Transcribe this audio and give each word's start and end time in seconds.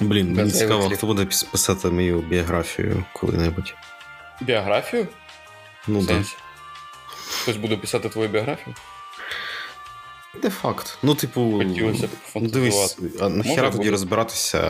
Блін, 0.00 0.32
мені 0.32 0.50
цікаво, 0.50 0.90
хто 0.90 1.06
буде 1.06 1.26
писати 1.52 1.88
мою 1.88 2.20
біографію 2.20 3.04
коли-небудь. 3.12 3.74
Біографію? 4.40 5.08
Ну 5.88 6.06
так. 6.06 6.22
Хтось 7.42 7.56
буде 7.56 7.76
писати 7.76 8.08
твою 8.08 8.28
біографію? 8.28 8.74
Де 10.42 10.50
факт. 10.50 10.98
Ну, 11.02 11.14
типу, 11.14 11.40
ну, 12.34 12.48
дивись, 12.48 12.98
а 13.20 13.28
нахіра 13.28 13.70
тоді 13.70 13.90
розбиратися 13.90 14.60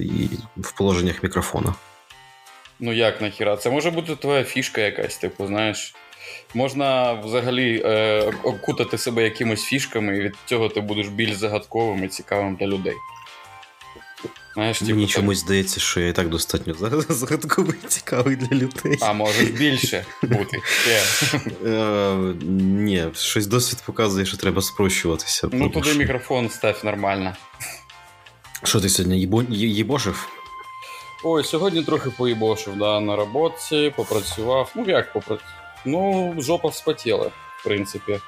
і 0.00 0.28
в 0.56 0.72
положеннях 0.72 1.22
мікрофона. 1.22 1.74
Ну 2.80 2.92
як 2.92 3.20
нахіра? 3.20 3.56
Це 3.56 3.70
може 3.70 3.90
бути 3.90 4.16
твоя 4.16 4.44
фішка 4.44 4.80
якась, 4.80 5.16
типу, 5.16 5.46
знаєш. 5.46 5.94
Можна 6.54 7.12
взагалі 7.12 7.82
е, 7.84 8.20
окутати 8.42 8.98
себе 8.98 9.22
якимись 9.22 9.64
фішками, 9.64 10.16
і 10.16 10.20
від 10.20 10.34
цього 10.46 10.68
ти 10.68 10.80
будеш 10.80 11.08
більш 11.08 11.34
загадковим 11.34 12.04
і 12.04 12.08
цікавим 12.08 12.56
для 12.56 12.66
людей. 12.66 12.94
Знаєш, 14.54 14.82
Мені 14.82 14.94
типу, 14.94 15.12
чомусь 15.12 15.38
здається, 15.38 15.80
що 15.80 16.00
я 16.00 16.08
і 16.08 16.12
так 16.12 16.28
достатньо 16.28 16.74
загадковий 17.08 17.76
цікавий 17.88 18.36
для 18.36 18.56
людей. 18.56 18.98
А 19.00 19.12
може 19.12 19.44
більше 19.44 20.04
бути. 20.22 20.60
Е, 21.66 22.14
ні, 22.60 23.04
щось 23.14 23.46
досвід 23.46 23.82
показує, 23.86 24.26
що 24.26 24.36
треба 24.36 24.62
спрощуватися. 24.62 25.48
Ну 25.52 25.70
туди 25.70 25.94
мікрофон 25.94 26.50
став 26.50 26.80
нормально. 26.84 27.32
Що 28.62 28.80
ти 28.80 28.88
сьогодні 28.88 29.20
їбошив? 29.50 30.28
Ой, 31.24 31.44
сьогодні 31.44 31.82
трохи 31.82 32.10
поїбошив, 32.10 32.76
да, 32.76 33.00
на 33.00 33.16
роботі, 33.16 33.92
попрацював. 33.96 34.72
Ну 34.74 34.84
як 34.86 35.12
попрацював? 35.12 35.52
Ну, 35.84 36.34
жопа 36.38 36.68
вспотіла, 36.68 37.30
в 37.58 37.64
принципі. 37.64 38.20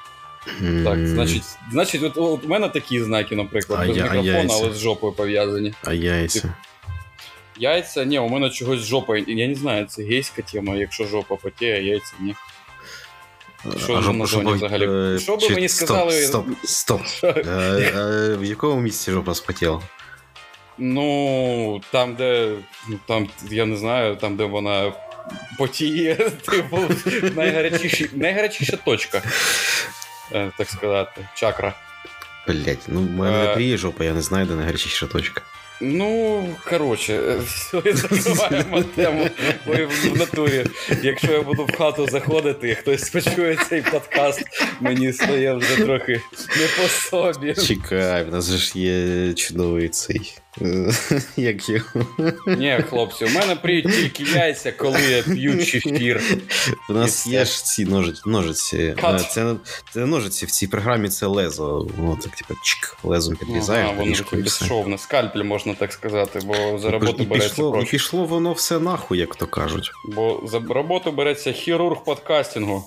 Так, 0.83 1.07
значить, 1.07 1.43
значить, 1.71 2.03
от, 2.03 2.17
от 2.17 2.45
у 2.45 2.47
мене 2.47 2.69
такі 2.69 3.03
знаки, 3.03 3.35
наприклад, 3.35 3.79
а 3.83 3.87
без 3.87 3.97
я, 3.97 4.03
мікрофона, 4.03 4.53
але 4.53 4.73
з 4.73 4.79
жопою 4.79 5.13
пов'язані. 5.13 5.73
А 5.83 5.93
яйця? 5.93 6.53
Яйця, 7.57 8.05
ні, 8.05 8.19
у 8.19 8.29
мене 8.29 8.49
чогось 8.49 8.79
з 8.79 8.85
жопою. 8.85 9.25
Я 9.27 9.47
не 9.47 9.55
знаю, 9.55 9.85
це 9.85 10.03
гейська 10.03 10.41
тема, 10.41 10.75
якщо 10.75 11.05
жопа 11.05 11.35
потіє, 11.35 11.75
а 11.75 11.79
яйця 11.79 12.13
ні. 12.19 12.35
Що 13.77 13.95
а 13.95 14.13
на 14.13 14.25
зоні 14.25 14.53
взагалі? 14.53 15.15
Е, 15.15 15.19
що 15.19 15.37
би 15.37 15.49
мені 15.49 15.69
сказали? 15.69 16.11
Стоп, 16.11 16.45
стоп. 16.63 17.01
стоп. 17.07 17.37
Е, 17.47 17.93
е, 17.95 18.35
в 18.35 18.43
якому 18.43 18.81
місці 18.81 19.11
жопа 19.11 19.35
спотіла? 19.35 19.81
Ну, 20.77 21.81
там, 21.91 22.15
де. 22.15 22.55
Ну, 22.89 22.99
там, 23.07 23.29
я 23.49 23.65
не 23.65 23.77
знаю, 23.77 24.15
там, 24.15 24.35
де 24.35 24.43
вона 24.43 24.93
потіє, 25.57 26.15
типу, 26.49 26.79
найгарячіша, 27.35 28.05
найгарячіша 28.13 28.77
точка. 28.77 29.21
Е, 30.33 30.51
так 30.57 30.69
сказати, 30.69 31.27
чакра. 31.35 31.73
Блять, 32.47 32.79
ну 32.87 33.01
в 33.01 33.11
мене 33.11 33.47
не 33.47 33.53
пріє 33.53 33.77
жопа, 33.77 34.03
я 34.03 34.13
не 34.13 34.21
знаю, 34.21 34.45
де 34.45 34.55
найгарячіша 34.55 35.05
точка. 35.07 35.41
Ну, 35.81 36.47
коротше, 36.69 37.37
все, 37.45 37.81
закриваємо 37.93 38.83
тему 38.83 39.29
в 39.65 40.17
натурі. 40.17 40.65
Якщо 41.03 41.31
я 41.31 41.41
буду 41.41 41.65
в 41.65 41.77
хату 41.77 42.07
заходити, 42.07 42.69
і 42.69 42.75
хтось 42.75 43.09
почує 43.09 43.57
цей 43.69 43.81
подкаст, 43.81 44.43
мені 44.79 45.13
стає 45.13 45.53
вже 45.53 45.75
трохи 45.75 46.21
не 46.57 46.67
по 46.77 46.87
собі. 46.87 47.53
Чекай, 47.53 48.23
в 48.23 48.31
нас 48.31 48.51
ж 48.51 48.79
є 48.79 49.33
чудовий 49.33 49.89
цей 49.89 50.37
Як 51.37 51.69
його? 51.69 51.85
Ні, 52.47 52.83
хлопці, 52.89 53.25
у 53.25 53.29
мене 53.29 53.55
приють 53.55 53.85
тільки 53.85 54.23
яйця, 54.23 54.71
коли 54.71 55.01
я 55.01 55.23
п'ю 55.23 55.65
чефір. 55.65 56.21
У 56.89 56.93
нас 56.93 57.27
є 57.27 57.45
ж 57.45 57.65
ці 57.65 57.85
ножиці. 58.25 58.95
Це 59.29 59.55
це 59.93 60.05
ножиці 60.05 60.45
в 60.45 60.51
цій 60.51 60.67
програмі 60.67 61.09
це 61.09 61.25
лезо. 61.25 61.87
Воно 61.97 62.15
так, 62.15 62.35
типу, 62.35 62.53
чик, 62.63 62.97
лезом 63.03 63.35
підрізає. 63.35 63.83
Ага, 63.83 63.93
воно 63.93 64.15
таке 64.15 64.35
безшовне. 64.37 64.97
Скальпель, 64.97 65.43
можна 65.43 65.73
так 65.73 65.93
сказати, 65.93 66.39
бо 66.45 66.79
за 66.79 66.91
роботу 66.91 67.23
береться. 67.23 67.55
Проще. 67.55 67.91
пішло 67.91 68.25
воно 68.25 68.53
все 68.53 68.79
нахуй, 68.79 69.17
як 69.17 69.35
то 69.35 69.47
кажуть. 69.47 69.91
Бо 70.05 70.43
за 70.45 70.59
роботу 70.59 71.11
береться 71.11 71.51
хірург 71.51 72.03
подкастингу. 72.03 72.83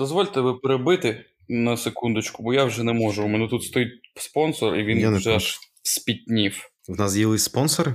Дозвольте 0.00 0.40
ви 0.40 0.54
перебити 0.54 1.24
на 1.48 1.76
секундочку, 1.76 2.42
бо 2.42 2.54
я 2.54 2.64
вже 2.64 2.82
не 2.82 2.92
можу. 2.92 3.24
У 3.24 3.28
мене 3.28 3.48
тут 3.48 3.64
стоїть 3.64 3.92
спонсор, 4.16 4.76
і 4.76 4.84
він 4.84 4.98
я 4.98 5.10
вже 5.10 5.34
аж 5.34 5.58
спітнів. 5.82 6.70
В 6.88 6.98
нас 6.98 7.12
з'явились 7.12 7.44
спонсори? 7.44 7.94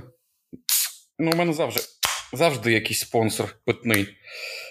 Ну, 1.18 1.30
у 1.32 1.36
мене 1.36 1.52
завжди 1.52 1.80
завжди 2.32 2.72
якийсь 2.72 3.00
спонсор 3.00 3.56
питний. 3.64 4.08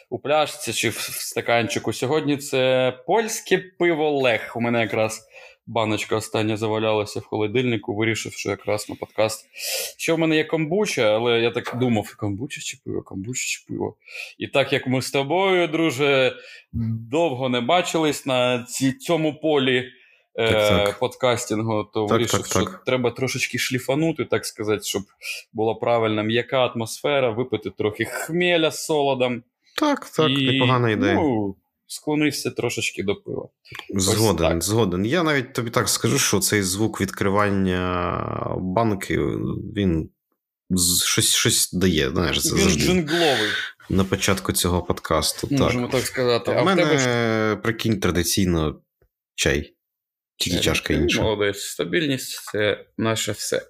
У 0.09 0.19
пляшці 0.19 0.73
чи 0.73 0.89
в 0.89 0.97
стаканчику. 0.99 1.93
Сьогодні 1.93 2.37
це 2.37 2.91
польське 3.07 3.57
пиво 3.57 4.11
Лех. 4.11 4.55
У 4.55 4.61
мене 4.61 4.81
якраз 4.81 5.21
баночка 5.67 6.15
остання 6.15 6.57
завалялася 6.57 7.19
в 7.19 7.25
холодильнику, 7.25 7.95
вирішив, 7.95 8.33
що 8.33 8.49
якраз 8.49 8.89
на 8.89 8.95
подкаст. 8.95 9.49
Ще 9.97 10.13
в 10.13 10.19
мене 10.19 10.35
є 10.35 10.43
комбуча, 10.43 11.15
але 11.15 11.39
я 11.39 11.51
так 11.51 11.75
думав: 11.79 12.15
комбуча 12.15 12.61
чи 12.61 12.77
пиво, 12.85 13.01
комбуча 13.01 13.43
чи 13.45 13.65
пиво. 13.67 13.95
І 14.37 14.47
так 14.47 14.73
як 14.73 14.87
ми 14.87 15.01
з 15.01 15.11
тобою, 15.11 15.67
друже, 15.67 16.35
довго 17.11 17.49
не 17.49 17.61
бачились 17.61 18.25
на 18.25 18.63
ці, 18.63 18.91
цьому 18.91 19.39
полі. 19.39 19.91
Е, 20.37 20.51
так, 20.51 20.85
так. 20.85 20.99
Подкастингу, 20.99 21.83
то 21.93 22.05
так, 22.05 22.11
вирішив, 22.11 22.45
що 22.45 22.65
треба 22.85 23.11
трошечки 23.11 23.57
шліфанути, 23.57 24.25
так 24.25 24.45
сказати, 24.45 24.83
щоб 24.83 25.03
була 25.53 25.73
правильна 25.73 26.23
м'яка 26.23 26.65
атмосфера, 26.65 27.29
випити 27.29 27.69
трохи 27.69 28.05
хмеля 28.05 28.71
з 28.71 28.85
солодом. 28.85 29.43
Так, 29.79 30.09
так, 30.09 30.29
і, 30.29 30.45
непогана 30.45 30.89
ідея. 30.89 31.13
Ну, 31.13 31.55
склонився 31.87 32.51
трошечки 32.51 33.03
до 33.03 33.15
пива. 33.15 33.49
Згоден, 33.95 34.61
згоден. 34.61 35.05
Я 35.05 35.23
навіть 35.23 35.53
тобі 35.53 35.69
так 35.69 35.89
скажу, 35.89 36.19
що 36.19 36.39
цей 36.39 36.61
звук 36.61 37.01
відкривання 37.01 38.55
банки, 38.57 39.19
він 39.75 40.09
щось 41.05 41.33
щось 41.33 41.73
дає. 41.73 42.09
знаєш, 42.09 42.43
це 42.43 42.55
Він 42.55 42.61
завжди 42.61 42.85
джингловий. 42.85 43.49
На 43.89 44.03
початку 44.03 44.51
цього 44.51 44.81
подкасту. 44.81 45.47
Можемо 45.51 45.87
так, 45.87 45.95
так 45.95 46.05
сказати. 46.05 46.51
А, 46.51 46.59
а 46.59 46.61
в 46.61 46.65
мене, 46.65 46.85
тебе... 46.85 47.55
прикинь, 47.63 47.99
традиційно 47.99 48.81
чай. 49.35 49.75
Тільки 50.37 50.59
чашка 50.59 50.93
інша. 50.93 51.21
Молодець, 51.21 51.61
стабільність 51.61 52.51
це 52.51 52.85
наше 52.97 53.31
все. 53.31 53.61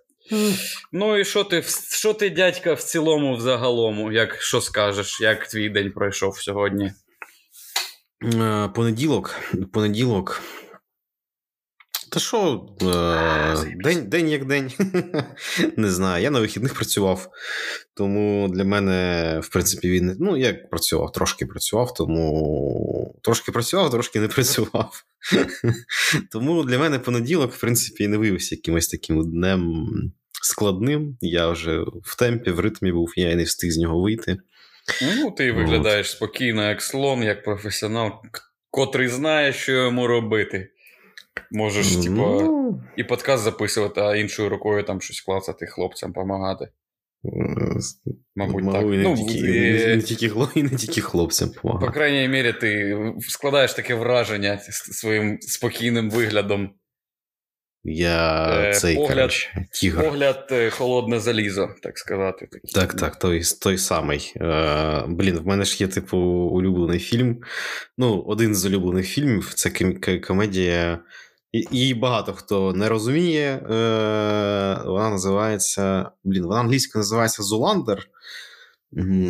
Ну 0.91 1.17
і 1.17 1.25
що 1.25 1.43
ти, 1.43 1.63
що 1.91 2.13
ти, 2.13 2.29
дядька, 2.29 2.73
в 2.73 2.83
цілому, 2.83 3.35
взагалому, 3.35 4.11
як 4.11 4.41
що 4.41 4.61
скажеш, 4.61 5.21
як 5.21 5.47
твій 5.47 5.69
день 5.69 5.91
пройшов 5.91 6.37
сьогодні? 6.37 6.91
Е, 8.23 8.67
понеділок. 8.67 9.35
Понеділок. 9.73 10.41
Та 12.11 12.19
що, 12.19 12.67
е, 12.81 13.75
день 13.75 14.09
день 14.09 14.29
як 14.29 14.45
день. 14.45 14.71
не 15.77 15.91
знаю. 15.91 16.23
Я 16.23 16.31
на 16.31 16.39
вихідних 16.39 16.73
працював, 16.73 17.29
тому 17.93 18.47
для 18.47 18.63
мене, 18.63 19.39
в 19.43 19.49
принципі, 19.49 19.89
він. 19.89 20.15
Ну, 20.19 20.37
як 20.37 20.69
працював, 20.69 21.11
трошки 21.11 21.45
працював, 21.45 21.93
тому 21.93 23.19
трошки 23.23 23.51
працював, 23.51 23.91
трошки 23.91 24.19
не 24.19 24.27
працював. 24.27 25.03
тому 26.31 26.63
для 26.63 26.79
мене 26.79 26.99
понеділок, 26.99 27.53
в 27.53 27.59
принципі, 27.59 28.07
не 28.07 28.17
виявився 28.17 28.55
якимось 28.55 28.87
таким 28.87 29.31
днем 29.31 29.87
складним. 30.41 31.17
Я 31.21 31.49
вже 31.49 31.79
в 32.03 32.15
темпі, 32.19 32.51
в 32.51 32.59
ритмі 32.59 32.91
був, 32.91 33.13
я 33.15 33.31
і 33.31 33.35
не 33.35 33.43
встиг 33.43 33.71
з 33.71 33.77
нього 33.77 34.01
вийти. 34.01 34.37
Ну, 35.18 35.31
ти 35.31 35.51
виглядаєш 35.51 36.12
спокійно, 36.12 36.69
як 36.69 36.81
слон, 36.81 37.24
як 37.24 37.44
професіонал, 37.44 38.12
котрий 38.71 39.07
знає, 39.07 39.54
що 39.54 39.71
йому 39.71 40.07
робити. 40.07 40.69
Можеш, 41.51 41.95
ну... 41.95 42.04
типу, 42.04 42.81
і 42.98 43.04
подкаст 43.04 43.44
записувати, 43.44 44.01
а 44.01 44.15
іншою 44.15 44.50
рукою 44.50 44.83
там 44.83 45.01
щось 45.01 45.21
клацати 45.21 45.65
хлопцям 45.65 46.12
допомагати. 46.12 46.68
Мабуть, 48.36 48.63
Могу 48.63 48.77
так. 48.77 48.83
І 48.83 48.98
не, 48.98 49.04
ну, 49.04 49.15
тільки, 49.15 49.68
і... 49.68 49.95
не, 49.95 50.01
тільки, 50.01 50.31
і 50.56 50.63
не 50.63 50.69
тільки 50.69 51.01
хлопцям 51.01 51.50
допомагати. 51.50 51.86
По 51.86 51.92
крайній 51.92 52.27
мірі, 52.27 52.54
ти 52.54 52.98
складаєш 53.19 53.74
таке 53.74 53.95
враження 53.95 54.59
своїм 54.92 55.38
спокійним 55.42 56.09
виглядом. 56.09 56.69
Я 57.87 58.49
е, 58.63 58.73
цей 58.73 58.95
погляд, 58.95 59.09
коротше, 59.09 59.65
тігр. 59.71 60.03
Погляд 60.03 60.47
е, 60.51 60.69
холодне 60.69 61.19
залізо, 61.19 61.69
так 61.81 61.97
сказати. 61.97 62.47
Такий. 62.51 62.71
Так, 62.71 62.93
так, 62.93 63.15
той 63.15 63.41
той 63.61 63.77
самий. 63.77 64.33
Е, 64.35 65.03
Блін, 65.07 65.37
в 65.37 65.47
мене 65.47 65.65
ж 65.65 65.77
є, 65.83 65.87
типу, 65.87 66.17
улюблений 66.17 66.99
фільм. 66.99 67.41
Ну, 67.97 68.21
один 68.27 68.55
з 68.55 68.65
улюблених 68.65 69.07
фільмів 69.07 69.53
це 69.53 69.69
комедія. 70.19 70.99
Її 71.53 71.93
багато 71.93 72.33
хто 72.33 72.73
не 72.73 72.89
розуміє. 72.89 73.49
Е, 73.49 73.61
Вона 74.85 75.09
називається. 75.09 76.11
Блін, 76.23 76.43
вона 76.43 76.59
англійською 76.59 76.99
називається 76.99 77.43
Зуландер. 77.43 78.07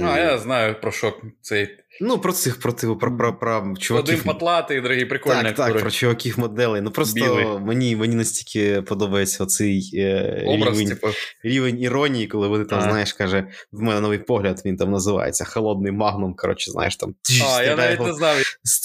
А, 0.04 0.20
я 0.20 0.38
знаю 0.38 0.82
про 0.82 0.92
що 0.92 1.14
цей. 1.42 1.78
Ну, 2.02 2.20
про 2.20 2.34
цих 2.34 2.60
про, 2.60 2.74
про, 2.74 2.98
про, 2.98 3.18
про, 3.18 3.34
про 3.34 3.74
чуваків. 3.78 4.14
Один 4.14 4.34
потлатий, 4.34 4.82
дорогі, 4.82 5.06
прикольний. 5.06 5.44
Так, 5.44 5.56
так, 5.56 5.80
про 5.80 5.92
чуваків 5.92 6.40
моделей. 6.40 6.82
Ну 6.82 6.92
просто 6.92 7.60
мені 7.66 7.96
мені 7.96 8.16
настільки 8.16 8.82
подобається 8.82 9.44
оцей 9.44 9.92
е, 9.94 10.44
Образ, 10.48 10.80
рівень 10.80 10.90
типу. 10.90 11.08
рівень 11.44 11.82
іронії, 11.82 12.28
коли 12.28 12.48
вони 12.48 12.66
там, 12.66 12.80
а. 12.80 12.82
знаєш, 12.82 13.14
каже, 13.14 13.48
в 13.72 13.82
мене 13.82 14.02
новий 14.02 14.18
погляд, 14.18 14.62
він 14.66 14.78
там 14.78 14.92
називається 14.92 15.46
Холодний 15.46 15.92
магнум. 15.92 16.34
Коротше, 16.36 16.72
знаєш, 16.72 16.96
там. 16.96 17.16
А, 17.56 17.64
я 17.64 17.76
навіть 17.76 18.00
не 18.00 18.14
знав. 18.14 18.36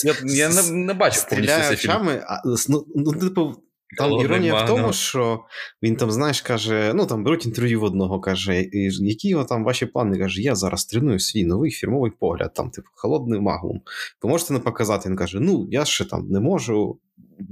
Я, 0.05 0.15
я 0.25 0.49
не, 0.49 0.71
не 0.71 0.95
бачив 0.95 1.21
Стріляє 1.21 1.73
очами, 1.73 2.25
а, 2.27 2.43
ну, 2.69 2.87
ну, 2.95 3.13
типу. 3.13 3.63
Там 3.97 4.13
іронія 4.13 4.65
в 4.65 4.67
тому, 4.67 4.93
що 4.93 5.45
він 5.83 5.97
там, 5.97 6.11
знаєш, 6.11 6.41
каже: 6.41 6.93
ну 6.95 7.07
там 7.07 7.25
беруть 7.25 7.47
інтерв'ю 7.47 7.81
в 7.81 7.85
одного, 7.85 8.21
каже, 8.21 8.69
які 9.01 9.37
там 9.49 9.65
ваші 9.65 9.87
плани? 9.87 10.19
Каже, 10.19 10.43
я 10.43 10.55
зараз 10.55 10.85
треную 10.85 11.19
свій 11.21 11.45
новий 11.45 11.71
фірмовий 11.71 12.11
погляд, 12.11 12.55
там, 12.55 12.71
типу, 12.71 12.89
холодний 12.95 13.41
магнум. 13.41 13.81
Ви 14.23 14.31
можете 14.31 14.53
не 14.53 14.59
показати? 14.59 15.09
Він 15.09 15.17
каже: 15.17 15.41
Ну, 15.41 15.69
я 15.71 15.85
ще 15.85 16.05
там 16.05 16.29
не 16.29 16.41
можу 16.41 16.99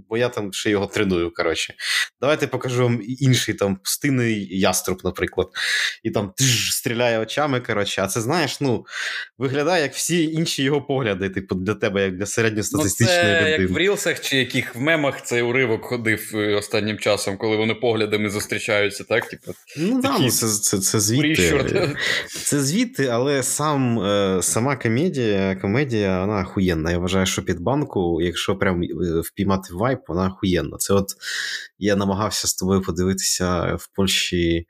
бо 0.08 0.16
я 0.16 0.28
там 0.28 0.52
ще 0.52 0.70
його 0.70 0.86
треную. 0.86 1.32
коротше. 1.34 1.74
Давайте 2.20 2.46
покажу 2.46 2.82
вам 2.82 3.02
інший 3.02 3.54
там 3.54 3.76
пустинний 3.76 4.58
яструб, 4.58 5.00
наприклад. 5.04 5.48
І 6.02 6.10
там 6.10 6.32
тж, 6.36 6.70
стріляє 6.70 7.18
очами. 7.18 7.60
коротше. 7.60 8.02
А 8.02 8.06
це 8.06 8.20
знаєш, 8.20 8.60
ну, 8.60 8.86
виглядає 9.38 9.82
як 9.82 9.94
всі 9.94 10.24
інші 10.24 10.62
його 10.62 10.82
погляди, 10.82 11.30
типу, 11.30 11.54
для 11.54 11.74
тебе, 11.74 12.02
як 12.02 12.16
для 12.16 12.26
середньостатистичної 12.26 13.22
ну, 13.24 13.40
людини. 13.40 13.62
Як 13.62 13.70
в 13.70 13.78
Рілсах 13.78 14.20
чи 14.20 14.36
яких 14.36 14.74
в 14.74 14.80
мемах 14.80 15.22
цей 15.22 15.42
уривок 15.42 15.84
ходив 15.84 16.32
е, 16.34 16.54
останнім 16.54 16.98
часом, 16.98 17.36
коли 17.36 17.56
вони 17.56 17.74
поглядами 17.74 18.30
зустрічаються, 18.30 19.04
так? 19.04 19.28
Типу, 19.28 19.52
Ну, 19.76 20.00
да, 20.00 20.18
ну, 20.18 20.30
це, 20.30 20.46
це, 20.46 20.78
це 20.78 21.00
звідти. 21.00 21.96
Це 22.28 22.60
звідти, 22.60 23.06
але 23.06 23.42
сам, 23.42 24.00
е, 24.00 24.42
сама 24.42 24.76
комедія, 24.76 25.56
комедія, 25.56 26.20
вона 26.20 26.42
охуєнна. 26.42 26.90
Я 26.90 26.98
вважаю, 26.98 27.26
що 27.26 27.42
під 27.42 27.60
банку, 27.60 28.22
якщо 28.22 28.56
прям 28.56 28.82
е, 28.82 28.86
впіймати 29.20 29.74
вайп, 29.78 30.00
вона 30.08 30.26
охуєнна. 30.26 30.76
Це 30.76 30.94
от 30.94 31.08
я 31.78 31.96
намагався 31.96 32.48
з 32.48 32.54
тобою 32.54 32.82
подивитися 32.82 33.74
в 33.74 33.88
Польщі 33.94 34.66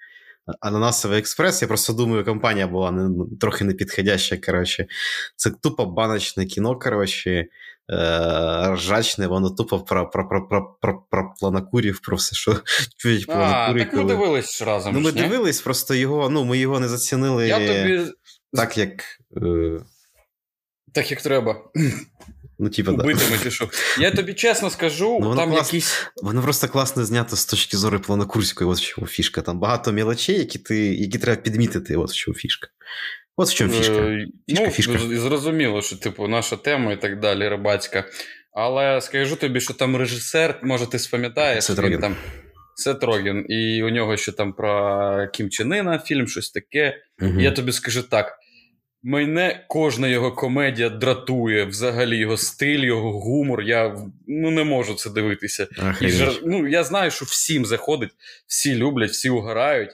Ананасовий 0.61 1.19
експрес. 1.19 1.63
Я 1.63 1.69
просто 1.69 1.93
думаю, 1.93 2.25
компанія 2.25 2.67
була 2.67 2.91
не, 2.91 3.09
ну, 3.09 3.29
трохи 3.41 3.65
непідходяща. 3.65 4.37
коротше. 4.37 4.87
Це 5.37 5.51
тупо 5.51 5.87
баночне 5.87 6.47
кіно. 6.47 6.79
коротше. 6.79 7.47
Е, 7.91 8.75
ржачне, 8.75 9.27
воно 9.27 9.51
тупо 9.51 9.81
про 9.81 10.11
про, 10.11 10.29
про, 10.29 10.49
про, 10.49 10.77
про, 10.81 11.03
про 11.11 11.35
планокурів, 11.41 12.01
про 12.01 12.17
все, 12.17 12.37
що 12.37 12.57
чують. 12.97 13.27
Так 13.27 13.93
ми 13.93 14.05
дивились 14.05 14.63
разом. 14.63 14.95
Ну, 14.95 15.01
ми 15.01 15.13
не? 15.13 15.23
дивились, 15.23 15.61
просто 15.61 15.95
його, 15.95 16.31
ну, 16.31 16.45
ми 16.45 16.59
його 16.59 16.81
не 16.81 16.89
зацінили 16.89 17.49
Я 17.49 17.57
тобі... 17.57 18.13
так, 18.53 18.79
як. 18.79 19.05
Е... 19.37 19.81
Так, 20.93 21.11
як 21.11 21.23
треба. 21.23 21.57
Ну, 22.59 22.71
типа, 22.71 22.93
Убитими 22.93 23.39
да. 23.45 23.51
чи. 23.51 23.69
Я 23.99 24.11
тобі 24.11 24.35
чесно 24.35 24.71
скажу, 24.71 25.19
ну, 25.23 25.37
там 25.37 25.51
клас... 25.51 25.67
якісь. 25.67 26.07
Воно 26.23 26.43
просто 26.43 26.69
класно 26.69 27.05
знято 27.05 27.37
з 27.37 27.47
точки 27.47 27.77
зору 27.77 28.01
плана 28.01 28.25
Курської, 28.25 28.71
от 28.71 28.79
в 28.79 28.81
чому 28.81 29.07
фішка. 29.07 29.43
Там 29.43 29.59
багато 29.59 29.93
мілочей, 29.93 30.39
які 30.39 30.59
ти, 30.59 30.95
які 30.95 31.19
треба 31.19 31.43
підмітити, 31.43 31.97
от 31.97 32.11
в 32.11 32.15
чому 32.15 32.35
фішка. 32.35 32.69
От 33.37 33.49
в 33.49 33.55
чому 33.55 33.73
фішка. 33.73 33.95
Е, 33.95 34.27
фішка, 34.49 34.65
ну, 34.65 34.71
фішка. 34.71 34.99
Зрозуміло, 34.99 35.83
що, 35.83 35.97
типу, 35.97 36.29
наша 36.29 36.57
тема 36.57 36.93
і 36.93 37.01
так 37.01 37.21
далі, 37.21 37.49
рибацька. 37.49 38.05
Але 38.53 39.01
скажу 39.01 39.37
тобі, 39.37 39.61
що 39.61 39.75
там 39.75 39.97
режисер, 39.97 40.61
може, 40.63 40.87
ти 40.87 40.99
спам'ятаєш, 40.99 41.71
він 41.71 42.01
там. 42.01 42.17
Сет 42.75 43.05
Роген, 43.05 43.47
і 43.49 43.83
у 43.83 43.89
нього 43.89 44.17
ще 44.17 44.33
там 44.33 44.53
про 44.53 45.29
Кім 45.33 45.51
Чен 45.51 45.73
Ына 45.73 46.03
фільм, 46.05 46.29
щось 46.29 46.51
таке. 46.51 47.03
Угу. 47.23 47.41
Я 47.41 47.51
тобі 47.51 47.73
скажу 47.73 48.03
так: 48.03 48.39
Мене 49.03 49.65
кожна 49.69 50.09
його 50.09 50.33
комедія 50.33 50.89
дратує, 50.89 51.65
взагалі 51.65 52.17
його 52.17 52.37
стиль, 52.37 52.85
його 52.85 53.21
гумор. 53.21 53.63
Я 53.63 53.97
ну, 54.27 54.51
не 54.51 54.65
можу 54.65 54.95
це 54.95 55.11
дивитися. 55.11 55.69
І 56.01 56.09
жар... 56.09 56.33
ну, 56.45 56.69
Я 56.69 56.85
знаю, 56.85 57.11
що 57.11 57.25
всім 57.25 57.67
заходить, 57.67 58.11
всі 58.47 58.75
люблять, 58.75 59.11
всі 59.11 59.31
угорають. 59.31 59.91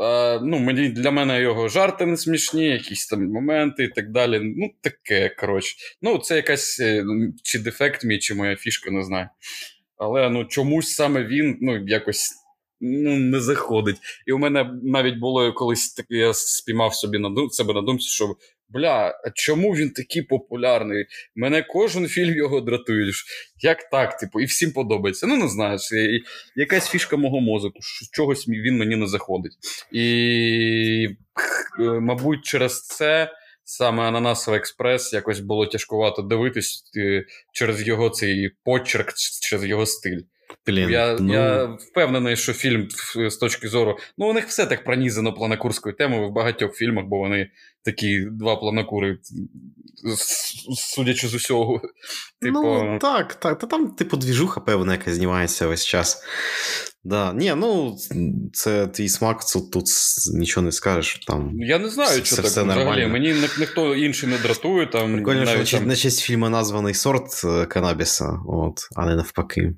А, 0.00 0.40
ну, 0.42 0.58
мені, 0.58 0.88
Для 0.88 1.10
мене 1.10 1.40
його 1.40 1.68
жарти 1.68 2.06
не 2.06 2.16
смішні, 2.16 2.66
якісь 2.66 3.06
там 3.06 3.26
моменти 3.26 3.84
і 3.84 3.88
так 3.88 4.10
далі. 4.10 4.40
Ну, 4.42 4.70
таке, 4.80 5.28
коротше. 5.28 5.76
Ну, 6.02 6.18
це 6.18 6.36
якась 6.36 6.80
е, 6.80 7.04
чи 7.42 7.58
дефект 7.58 8.04
мій, 8.04 8.18
чи 8.18 8.34
моя 8.34 8.56
фішка, 8.56 8.90
не 8.90 9.04
знаю. 9.04 9.28
Але 9.96 10.30
ну, 10.30 10.44
чомусь 10.44 10.94
саме 10.94 11.24
він 11.24 11.58
ну, 11.60 11.84
якось 11.86 12.43
ну, 12.80 13.18
не 13.18 13.40
заходить. 13.40 13.96
І 14.26 14.32
у 14.32 14.38
мене 14.38 14.70
навіть 14.82 15.18
було 15.18 15.52
колись 15.52 15.94
таке, 15.94 16.14
я 16.14 16.34
спіймав 16.34 16.94
собі 16.94 17.18
на 17.18 17.30
дум, 17.30 17.50
себе 17.50 17.74
на 17.74 17.82
думці, 17.82 18.08
що 18.08 18.36
бля, 18.68 19.20
а 19.24 19.30
чому 19.34 19.72
він 19.72 19.90
такий 19.90 20.22
популярний? 20.22 21.06
Мене 21.34 21.62
кожен 21.62 22.08
фільм 22.08 22.34
його 22.34 22.60
дратує. 22.60 23.12
Як 23.60 23.90
так? 23.90 24.16
Типу, 24.16 24.40
і 24.40 24.44
всім 24.44 24.72
подобається. 24.72 25.26
Ну, 25.26 25.36
не 25.36 25.48
знаю, 25.48 25.78
якась 26.56 26.88
фішка 26.88 27.16
мого 27.16 27.40
мозку, 27.40 27.78
що 27.80 28.06
чогось 28.12 28.48
він 28.48 28.78
мені 28.78 28.96
не 28.96 29.06
заходить. 29.06 29.52
І, 29.92 31.08
мабуть, 31.78 32.44
через 32.44 32.86
це. 32.86 33.30
Саме 33.66 34.02
Ананасовий 34.02 34.60
експрес 34.60 35.12
якось 35.12 35.40
було 35.40 35.66
тяжкувато 35.66 36.22
дивитись 36.22 36.84
е, 36.96 37.24
через 37.52 37.86
його 37.86 38.10
цей 38.10 38.50
почерк, 38.64 39.14
через 39.42 39.64
його 39.64 39.86
стиль. 39.86 40.20
Блін, 40.66 40.90
Я 40.90 41.16
ну... 41.20 41.32
я 41.32 41.64
впевнений, 41.64 42.36
що 42.36 42.52
фільм 42.52 42.88
з 43.28 43.36
точки 43.36 43.68
зору. 43.68 43.98
Ну, 44.18 44.28
у 44.28 44.32
них 44.32 44.46
все 44.46 44.66
так 44.66 44.84
пронізано 44.84 45.32
планокурською 45.32 45.94
темою 45.94 46.28
в 46.28 46.32
багатьох 46.32 46.74
фільмах, 46.74 47.04
бо 47.04 47.18
вони 47.18 47.50
такі 47.84 48.26
два 48.30 48.56
планокури, 48.56 49.18
судячи 50.76 51.28
з 51.28 51.34
усього. 51.34 51.80
Типу... 52.40 52.60
Ну, 52.62 52.98
так, 53.00 53.34
так. 53.34 53.58
Та 53.58 53.66
там, 53.66 53.90
типу, 53.90 54.16
двіжуха, 54.16 54.60
певна, 54.60 54.92
яка 54.92 55.14
знімається 55.14 55.66
весь 55.66 55.84
час. 55.84 56.22
Да. 57.04 57.32
Ні, 57.32 57.54
ну, 57.56 57.96
це 58.52 58.86
твій 58.86 59.08
смак, 59.08 59.44
тут, 59.52 59.72
тут 59.72 59.86
нічого 60.34 60.64
не 60.64 60.72
скажеш. 60.72 61.24
Там 61.26 61.52
Я 61.60 61.78
не 61.78 61.88
знаю, 61.88 62.24
що 62.24 62.36
так 62.36 62.44
все 62.44 62.62
взагалі. 62.62 63.06
Мені 63.06 63.34
ніхто 63.58 63.94
інший 63.94 64.28
не 64.28 64.38
дратує. 64.38 64.86
Там, 64.86 65.14
Прикольно, 65.14 65.44
навіть, 65.44 65.68
що 65.68 65.78
там... 65.78 65.86
на 65.86 65.96
честь 65.96 66.20
фільму 66.20 66.48
названий 66.48 66.94
сорт 66.94 67.44
е, 67.44 67.66
канабіса, 67.66 68.38
от, 68.46 68.88
а 68.96 69.06
не 69.06 69.16
навпаки. 69.16 69.74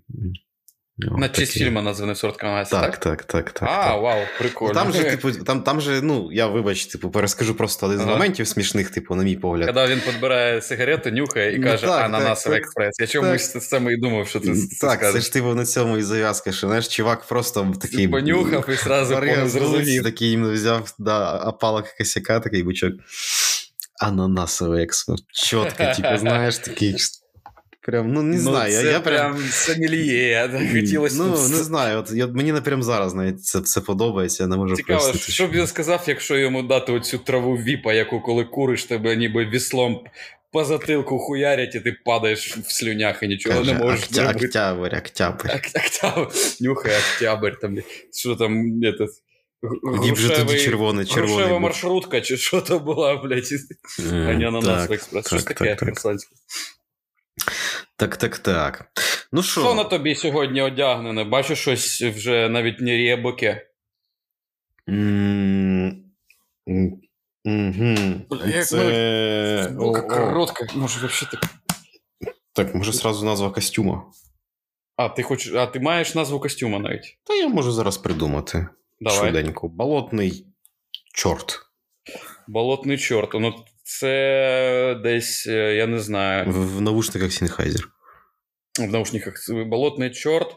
О, 1.04 1.18
На 1.18 1.28
честь 1.28 1.52
фільму 1.52 1.82
названий 1.82 2.16
сорт 2.16 2.36
канадця, 2.36 2.80
так? 2.80 2.98
Так, 2.98 3.24
так, 3.24 3.24
так. 3.24 3.52
так 3.52 3.68
а, 3.68 3.84
так. 3.84 4.02
вау, 4.02 4.20
прикольно. 4.38 4.74
Там 4.74 4.92
же, 4.92 5.04
типу, 5.10 5.32
там, 5.32 5.62
там 5.62 5.80
же, 5.80 6.02
ну, 6.02 6.32
я 6.32 6.46
вибач, 6.46 6.86
типу, 6.86 7.10
перескажу 7.10 7.54
просто 7.54 7.86
один 7.86 7.98
з 7.98 8.02
ага. 8.02 8.10
моментів 8.10 8.48
смішних, 8.48 8.90
типу, 8.90 9.14
на 9.14 9.24
мій 9.24 9.36
погляд. 9.36 9.74
Коли 9.74 9.86
він 9.86 10.00
підбирає 10.00 10.62
сигарету, 10.62 11.10
нюхає 11.10 11.54
і 11.54 11.58
ну, 11.58 11.66
каже, 11.66 11.86
так, 11.86 12.04
ананасовий 12.04 12.58
експрес. 12.58 13.00
Я 13.00 13.06
чомусь 13.06 13.48
так. 13.48 13.62
саме 13.62 13.92
і 13.92 13.96
думав, 13.96 14.28
що 14.28 14.40
ти 14.40 14.54
Так, 14.80 15.12
це 15.12 15.20
ж 15.20 15.32
типу 15.32 15.54
на 15.54 15.64
цьому 15.64 15.98
і 15.98 16.02
зав'язка, 16.02 16.52
що 16.52 16.66
знаєш, 16.66 16.88
чувак 16.88 17.24
просто 17.28 17.74
такий. 17.80 18.08
Понюхав 18.08 18.70
і 18.70 18.74
зразу 18.74 19.14
зрозумів. 19.46 20.02
Такий 20.02 20.28
їм 20.28 20.52
взяв, 20.52 20.94
да, 20.98 21.38
опалок 21.38 21.86
косяка, 21.98 22.40
такий 22.40 22.62
бучок. 22.62 22.92
Ананасовий 24.00 24.84
експрес. 24.84 25.20
Чітко, 25.32 25.84
типу, 25.96 26.18
знаєш, 26.18 26.58
такий. 26.58 26.96
Прям, 27.86 28.12
ну 28.12 28.22
не 28.22 28.36
ну, 28.36 28.42
знаю. 28.42 28.72
Це 28.72 28.90
я 28.90 29.00
прям 29.00 29.34
прям 29.34 29.48
сомельє, 29.50 30.50
хотілося. 30.72 31.16
Ну, 31.18 31.30
не 31.30 31.62
знаю. 31.62 31.98
От, 31.98 32.10
я, 32.12 32.26
Мені 32.26 32.52
напрям 32.52 32.82
зараз 32.82 33.14
навіть 33.14 33.44
це 33.44 33.60
це 33.60 33.80
подобається, 33.80 34.42
я 34.42 34.46
не 34.46 34.56
можу 34.56 34.76
Цікаво, 34.76 35.00
простити. 35.00 35.32
що 35.32 35.46
б 35.46 35.50
він 35.50 35.66
сказав, 35.66 36.04
якщо 36.06 36.36
йому 36.36 36.62
дати 36.62 36.92
оцю 36.92 37.18
траву 37.18 37.56
віпа, 37.56 37.92
яку 37.92 38.20
коли 38.20 38.44
куриш 38.44 38.84
тебе 38.84 39.16
ніби 39.16 39.44
віслом 39.44 40.00
по 40.52 40.64
затилку 40.64 41.18
хуярять, 41.18 41.74
і 41.74 41.80
ти 41.80 41.96
падаєш 42.04 42.56
в 42.56 42.72
слюнях 42.72 43.22
і 43.22 43.28
нічого 43.28 43.58
Каже, 43.58 43.72
не 43.72 43.78
можеш 43.78 44.00
октя- 44.00 44.14
зробити. 44.14 44.46
Октябрь, 44.46 44.96
октябрь. 44.96 45.50
Октябрь. 45.54 46.30
Нюхай 46.60 46.92
октябрь. 46.96 47.54
Там, 47.60 47.76
що 48.12 48.36
там, 48.36 48.52
этот, 48.82 49.08
Грушевий, 49.82 50.60
червоний, 50.60 51.06
червоний 51.06 51.36
Грушева 51.36 51.58
маршрутка, 51.58 52.20
чи 52.20 52.36
що 52.36 52.60
то 52.60 52.78
була, 52.78 53.16
блядь, 53.16 53.48
а 54.10 54.12
не 54.12 54.48
ананас 54.48 54.88
в 54.88 54.92
експрес. 54.92 55.26
Щось 55.26 55.44
таке 55.44 55.76
херсонське. 55.76 56.36
Так, 57.96 58.16
так, 58.16 58.38
так. 58.38 58.90
Ну 59.32 59.42
що 59.42 59.60
Що 59.60 59.74
на 59.74 59.84
тобі 59.84 60.14
сьогодні 60.14 60.62
одягнене? 60.62 61.24
Бачу 61.24 61.56
щось 61.56 62.02
вже 62.02 62.48
навіть 62.48 62.80
не 62.80 62.96
рєбоке. 62.96 63.70
Це... 68.64 69.74
Коротка, 69.78 70.66
може, 70.74 71.00
вообще 71.00 71.26
так. 71.26 71.44
Так, 72.52 72.74
може, 72.74 72.92
сразу 72.92 73.26
назва 73.26 73.50
костюма. 73.50 74.04
А, 74.96 75.08
ти 75.08 75.22
хочеш. 75.22 75.54
А 75.54 75.66
ти 75.66 75.80
маєш 75.80 76.14
назву 76.14 76.40
костюма 76.40 76.78
навіть? 76.78 77.18
Та 77.24 77.34
я 77.34 77.48
можу 77.48 77.72
зараз 77.72 77.98
придумати. 77.98 78.68
Давай. 79.00 79.18
Швиденько. 79.18 79.68
Болотний 79.68 80.46
чорт. 81.14 81.60
Болотний 82.48 82.98
чорт. 82.98 83.30
Ну, 83.34 83.64
це 83.86 85.00
десь, 85.02 85.46
е, 85.46 85.74
я 85.74 85.86
не 85.86 85.98
знаю. 85.98 86.50
В, 86.50 86.76
в 86.76 86.80
наушниках 86.80 87.30
Sennheiser. 87.30 87.84
В 88.80 88.92
наушниках 88.92 89.34
болотний 89.66 90.10
чорт. 90.10 90.56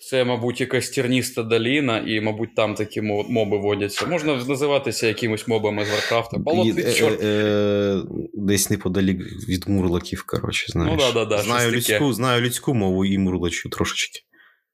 Це, 0.00 0.24
мабуть, 0.24 0.60
якась 0.60 0.90
терніста 0.90 1.42
доліна, 1.42 1.98
і, 2.06 2.20
мабуть, 2.20 2.54
там 2.54 2.74
такі 2.74 3.00
моби 3.00 3.58
водяться. 3.58 4.06
Можна 4.06 4.36
називатися 4.36 5.06
якимось 5.06 5.48
мобами 5.48 5.84
з 5.84 5.90
Варкрафта. 5.90 6.38
Болотний 6.38 6.84
е, 6.84 6.92
чорт. 6.92 7.22
Е, 7.22 7.26
е, 7.26 8.02
десь 8.34 8.70
неподалік 8.70 9.48
від 9.48 9.68
мурлаків, 9.68 10.24
коротше, 10.26 10.72
знаєш. 10.72 11.02
Ну, 11.02 11.12
да, 11.12 11.24
да, 11.24 11.36
да, 11.36 11.42
знаю, 11.42 11.70
людську, 11.72 12.12
знаю 12.12 12.42
людську 12.42 12.74
мову 12.74 13.04
і 13.04 13.18
мурлачу 13.18 13.68
трошечки. 13.68 14.20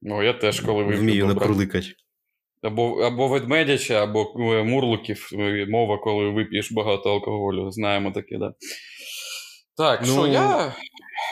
Ну, 0.03 0.23
я 0.23 0.33
теж, 0.33 0.61
коли 0.61 0.85
вивчив. 0.85 1.01
Вмію 1.01 1.27
не 1.27 1.35
проликати. 1.35 1.87
Або 2.65 3.01
або 3.01 3.29
ведмедяча, 3.29 4.03
або 4.03 4.33
мурлуків 4.65 5.31
мова, 5.69 5.99
коли 5.99 6.31
вип'єш 6.31 6.73
багато 6.73 7.11
алкоголю. 7.11 7.71
Знаємо 7.71 8.11
таке, 8.11 8.39
да. 8.39 8.53
Так, 9.77 10.01
ну, 10.07 10.13
що 10.13 10.27
я. 10.27 10.75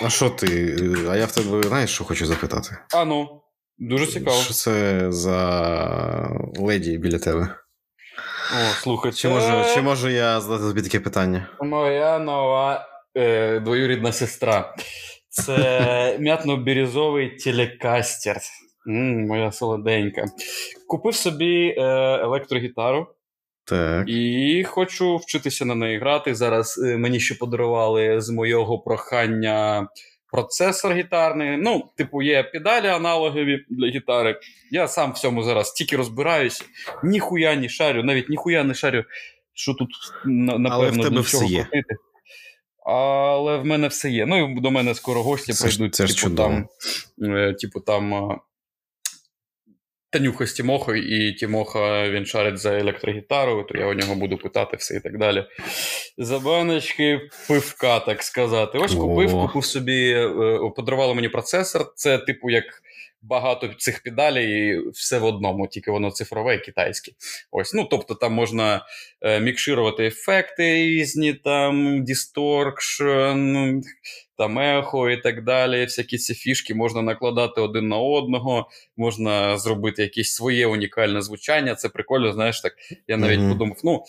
А 0.02 0.10
що 0.10 0.30
ти? 0.30 0.76
А 1.10 1.16
я 1.16 1.26
в 1.26 1.32
тебе 1.32 1.62
знаєш, 1.62 1.90
що 1.90 2.04
хочу 2.04 2.26
запитати? 2.26 2.76
А 2.94 3.04
ну. 3.04 3.42
Дуже 3.78 4.06
цікаво. 4.06 4.36
Що 4.36 4.54
це 4.54 5.06
за 5.12 6.30
леді 6.58 6.98
біля 6.98 7.18
тебе? 7.18 7.56
О, 8.52 8.74
слухай, 8.74 9.12
Чи 9.12 9.28
можу, 9.28 9.74
чи 9.74 9.82
можу 9.82 10.08
я 10.08 10.40
задати 10.40 10.64
тобі 10.64 10.82
таке 10.82 11.00
питання? 11.00 11.48
Моя 11.60 12.18
нова 12.18 12.86
е, 13.16 13.60
двоюрідна 13.60 14.12
сестра. 14.12 14.74
Це 15.28 16.16
м'ятно-бірюзовий 16.20 17.36
телекастер. 17.36 18.36
М, 18.88 19.26
Моя 19.26 19.52
солоденька. 19.52 20.24
Купив 20.88 21.14
собі 21.14 21.74
е, 21.78 21.82
електрогітару. 22.22 23.06
Так. 23.64 24.08
І 24.08 24.64
хочу 24.68 25.16
вчитися 25.16 25.64
на 25.64 25.74
неї 25.74 25.98
грати. 25.98 26.34
Зараз 26.34 26.78
е, 26.86 26.96
мені 26.98 27.20
ще 27.20 27.34
подарували 27.34 28.20
з 28.20 28.30
моєго 28.30 28.78
прохання 28.78 29.88
процесор 30.32 30.94
гітарний. 30.94 31.56
Ну, 31.56 31.90
типу, 31.96 32.22
є 32.22 32.42
педалі 32.42 32.86
аналогові 32.86 33.64
для 33.70 33.86
гітари. 33.86 34.40
Я 34.70 34.88
сам 34.88 35.12
в 35.12 35.18
цьому 35.18 35.42
зараз 35.42 35.72
тільки 35.72 35.96
розбираюся, 35.96 36.64
ніхуя 37.04 37.56
не 37.56 37.68
шарю, 37.68 38.04
навіть 38.04 38.28
ніхуя 38.28 38.64
не 38.64 38.74
шарю, 38.74 39.04
що 39.54 39.74
тут 39.74 39.88
напевно 40.24 40.68
Але 40.72 40.90
в 40.90 41.02
тебе 41.02 41.20
все 41.20 41.46
є. 41.46 41.62
Крутити. 41.62 41.94
Але 42.86 43.56
в 43.56 43.66
мене 43.66 43.88
все 43.88 44.10
є. 44.10 44.26
Ну 44.26 44.50
і 44.50 44.60
до 44.60 44.70
мене 44.70 44.94
скоро 44.94 45.22
гості 45.22 45.52
це 45.52 45.68
прийдуть. 45.68 45.94
Це 45.94 46.06
типу, 46.06 46.34
там, 46.34 46.68
е, 47.22 47.54
типу, 47.60 47.80
там 47.80 48.12
Танюха 50.12 50.46
з 50.46 50.52
Тімохою, 50.52 51.02
і 51.02 51.32
Тімоха 51.32 52.10
він 52.10 52.26
шарить 52.26 52.58
за 52.58 52.78
електрогітару, 52.78 53.62
то 53.62 53.78
я 53.78 53.86
у 53.86 53.94
нього 53.94 54.14
буду 54.14 54.36
питати 54.36 54.76
все 54.76 54.96
і 54.96 55.00
так 55.00 55.18
далі. 55.18 55.44
За 56.18 56.38
баночки 56.38 57.20
пивка, 57.48 58.00
так 58.00 58.22
сказати. 58.22 58.78
Ось 58.78 58.94
купив, 58.94 59.32
купив 59.32 59.64
собі, 59.64 60.10
е, 60.10 60.70
подарували 60.76 61.14
мені 61.14 61.28
процесор. 61.28 61.92
Це, 61.94 62.18
типу, 62.18 62.50
як 62.50 62.64
багато 63.22 63.68
цих 63.78 64.02
педалей, 64.02 64.78
все 64.90 65.18
в 65.18 65.24
одному, 65.24 65.66
тільки 65.66 65.90
воно 65.90 66.10
цифрове 66.10 66.54
і 66.54 66.58
китайське. 66.58 67.12
Ось, 67.50 67.74
ну, 67.74 67.84
Тобто 67.84 68.14
там 68.14 68.32
можна 68.32 68.86
е, 69.20 69.40
мікширувати 69.40 70.06
ефекти 70.06 70.74
різні, 70.74 71.34
там, 71.34 72.04
дісторкшн, 72.04 73.80
там 74.38 74.58
ехо 74.58 75.10
і 75.10 75.16
так 75.16 75.44
далі. 75.44 75.84
Всякі 75.84 76.18
ці 76.18 76.34
фішки 76.34 76.74
можна 76.74 77.02
накладати 77.02 77.60
один 77.60 77.88
на 77.88 77.96
одного, 77.96 78.68
можна 78.96 79.58
зробити 79.58 80.02
якесь 80.02 80.34
своє 80.34 80.66
унікальне 80.66 81.22
звучання. 81.22 81.74
Це 81.74 81.88
прикольно, 81.88 82.32
знаєш 82.32 82.60
так. 82.60 82.72
Я 83.08 83.16
навіть 83.16 83.40
mm-hmm. 83.40 83.52
подумав, 83.52 83.76
ну, 83.84 84.04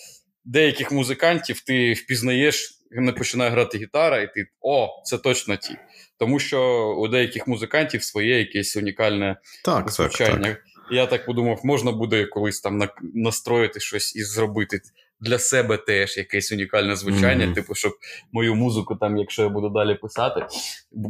деяких 0.46 0.92
музикантів 0.92 1.62
ти 1.62 1.94
впізнаєш, 1.94 2.83
починає 3.14 3.52
грати 3.52 3.78
гітара, 3.78 4.22
і 4.22 4.34
ти 4.34 4.48
о, 4.62 4.90
це 5.04 5.18
точно 5.18 5.56
ті. 5.56 5.76
Тому 6.20 6.40
що 6.40 6.88
у 6.98 7.08
деяких 7.08 7.48
музикантів 7.48 8.04
своє 8.04 8.40
якесь 8.40 8.78
унікальне 8.78 9.36
так, 9.66 9.90
звучання. 9.90 10.48
Так, 10.48 10.58
так. 10.58 10.64
Я 10.92 11.06
так 11.06 11.26
подумав, 11.26 11.60
можна 11.64 11.92
буде 11.92 12.26
колись 12.26 12.62
там 12.62 12.90
настроїти 13.14 13.80
щось 13.80 14.16
і 14.16 14.24
зробити 14.24 14.82
для 15.24 15.40
себе 15.40 15.78
теж 15.78 16.18
якесь 16.18 16.52
унікальне 16.52 16.96
звучання, 16.96 17.46
mm-hmm. 17.46 17.54
типу, 17.54 17.76
щоб 17.76 17.94
мою 18.32 18.56
музику, 18.56 18.96
там, 18.96 19.18
якщо 19.18 19.42
я 19.42 19.50
буду 19.50 19.70
далі 19.70 19.96
писати, 19.96 20.46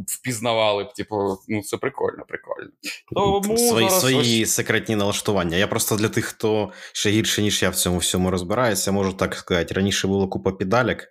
впізнавали 0.06 0.84
б, 0.84 0.92
типу, 0.92 1.38
ну 1.48 1.62
це 1.62 1.76
прикольно, 1.76 2.24
прикольно. 2.28 2.70
Тому 3.14 3.58
свої 3.58 3.88
зараз 3.88 4.00
свої 4.00 4.42
ось... 4.42 4.50
секретні 4.50 4.96
налаштування. 4.96 5.56
Я 5.56 5.66
просто 5.66 5.96
для 5.96 6.08
тих, 6.08 6.24
хто 6.24 6.72
ще 6.92 7.10
гірше, 7.10 7.42
ніж 7.42 7.62
я 7.62 7.70
в 7.70 7.74
цьому 7.74 7.98
всьому 7.98 8.30
розбирається, 8.30 8.92
можу 8.92 9.12
так 9.12 9.34
сказати. 9.34 9.74
Раніше 9.74 10.06
було 10.06 10.28
купа 10.28 10.52
педалек, 10.52 11.08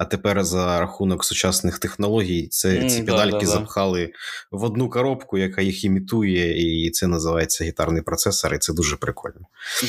а 0.00 0.04
тепер 0.04 0.44
за 0.44 0.80
рахунок 0.80 1.24
сучасних 1.24 1.78
технологій 1.78 2.48
це 2.48 2.68
mm, 2.68 2.88
ці 2.88 3.02
педальки 3.02 3.46
да, 3.46 3.46
запхали 3.46 4.06
да. 4.06 4.58
в 4.58 4.64
одну 4.64 4.90
коробку, 4.90 5.38
яка 5.38 5.62
їх 5.62 5.84
імітує, 5.84 6.86
і 6.86 6.90
це 6.90 7.06
називається 7.06 7.64
гітарний 7.64 8.02
процесор, 8.02 8.54
і 8.54 8.58
це 8.58 8.72
дуже 8.72 8.96
прикольно. 8.96 9.46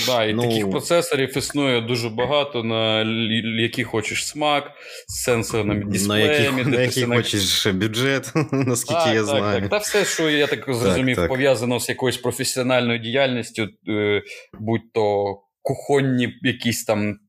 Да, 0.08 0.24
і 0.24 0.34
ну... 0.34 0.42
таких 0.42 0.72
процесорів 0.72 1.38
існує 1.38 1.82
дуже 1.82 2.10
багато 2.10 2.55
багато, 2.56 2.68
на 2.68 3.62
який 3.62 3.84
хочеш 3.84 4.28
смак, 4.28 4.72
з 5.08 5.24
сенсорними 5.24 5.86
дисплеями. 5.86 6.64
На 6.64 6.82
який 6.82 7.06
на... 7.06 7.16
хочеш 7.16 7.68
бюджет, 7.68 8.32
наскільки 8.52 9.10
я 9.10 9.16
так, 9.16 9.26
знаю. 9.26 9.62
Так, 9.62 9.70
Та 9.70 9.78
все, 9.78 10.06
що 10.06 10.30
я 10.30 10.48
так 10.48 10.64
зрозумів, 10.68 11.16
так, 11.16 11.28
пов'язано 11.28 11.80
з 11.80 11.90
якоюсь 11.90 12.18
професіональною 12.18 13.00
діяльністю, 13.00 13.68
е, 13.90 14.22
будь 14.60 14.94
то 14.94 15.26
кухонні 15.62 16.34
якісь 16.42 16.84
там. 16.84 17.20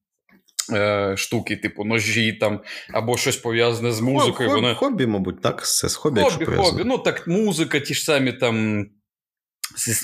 Е, 0.73 1.15
штуки, 1.17 1.57
типу 1.57 1.85
ножі 1.85 2.33
там, 2.33 2.61
або 2.93 3.17
щось 3.17 3.37
пов'язане 3.37 3.93
з 3.93 4.01
музикою. 4.01 4.49
Хобі, 4.51 4.61
Вони... 4.61 4.75
хобі, 4.75 5.07
мабуть, 5.07 5.43
так? 5.43 5.67
Це 5.67 5.89
з 5.89 5.97
хобі. 5.97 6.21
Хобі, 6.21 6.45
хобі. 6.45 6.83
Ну 6.85 6.99
так, 6.99 7.27
музика, 7.29 7.81
ті 7.81 7.95
ж 7.95 8.05
самі 8.05 8.33
там 8.33 8.87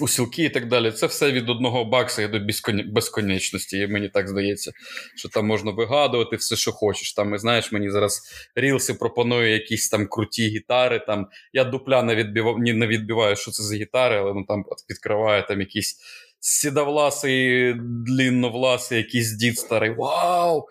усілки 0.01 0.45
і 0.45 0.49
так 0.49 0.69
далі. 0.69 0.91
Це 0.91 1.07
все 1.07 1.33
від 1.33 1.51
одного 1.51 1.85
бакса 1.85 2.29
до 2.29 2.41
безконечності. 2.87 3.79
І 3.79 3.87
мені 3.87 4.09
так 4.09 4.29
здається, 4.29 4.73
що 5.17 5.29
там 5.29 5.47
можна 5.47 5.71
вигадувати 5.71 6.37
все, 6.37 6.57
що 6.57 6.73
хочеш. 6.73 7.13
Там, 7.13 7.39
знаєш, 7.39 7.73
мені 7.73 7.91
зараз 7.91 8.23
Рілси 8.55 8.95
пропонує 8.95 9.53
якісь 9.53 9.89
там 9.89 10.07
круті 10.07 10.49
гітари. 10.49 10.99
Там 11.07 11.27
Я 11.53 11.65
дупля 11.65 12.03
не 12.03 12.15
відбиваю, 12.15 12.59
не 12.59 12.87
відбиваю, 12.87 13.37
що 13.37 13.51
це 13.51 13.63
за 13.63 13.77
гітари, 13.77 14.17
але 14.17 14.35
ну, 14.35 14.45
там 14.49 14.65
відкриває 14.91 15.43
там 15.43 15.61
якісь. 15.61 15.99
Сідовласий, 16.45 17.75
длінновласий, 18.07 18.99
якийсь 18.99 19.33
дід 19.33 19.59
старий. 19.59 19.91
Вау! 19.91 20.67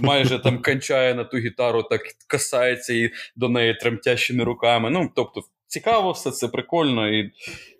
Майже 0.00 0.38
там 0.38 0.62
кончає 0.62 1.14
на 1.14 1.24
ту 1.24 1.36
гітару, 1.36 1.82
так 1.82 2.00
касається 2.26 2.94
і 2.94 3.10
до 3.36 3.48
неї 3.48 3.74
тремтящими 3.74 4.44
руками. 4.44 4.90
Ну, 4.90 5.10
тобто, 5.16 5.42
цікаво, 5.66 6.12
все 6.12 6.30
це 6.30 6.48
прикольно. 6.48 7.08
І 7.08 7.32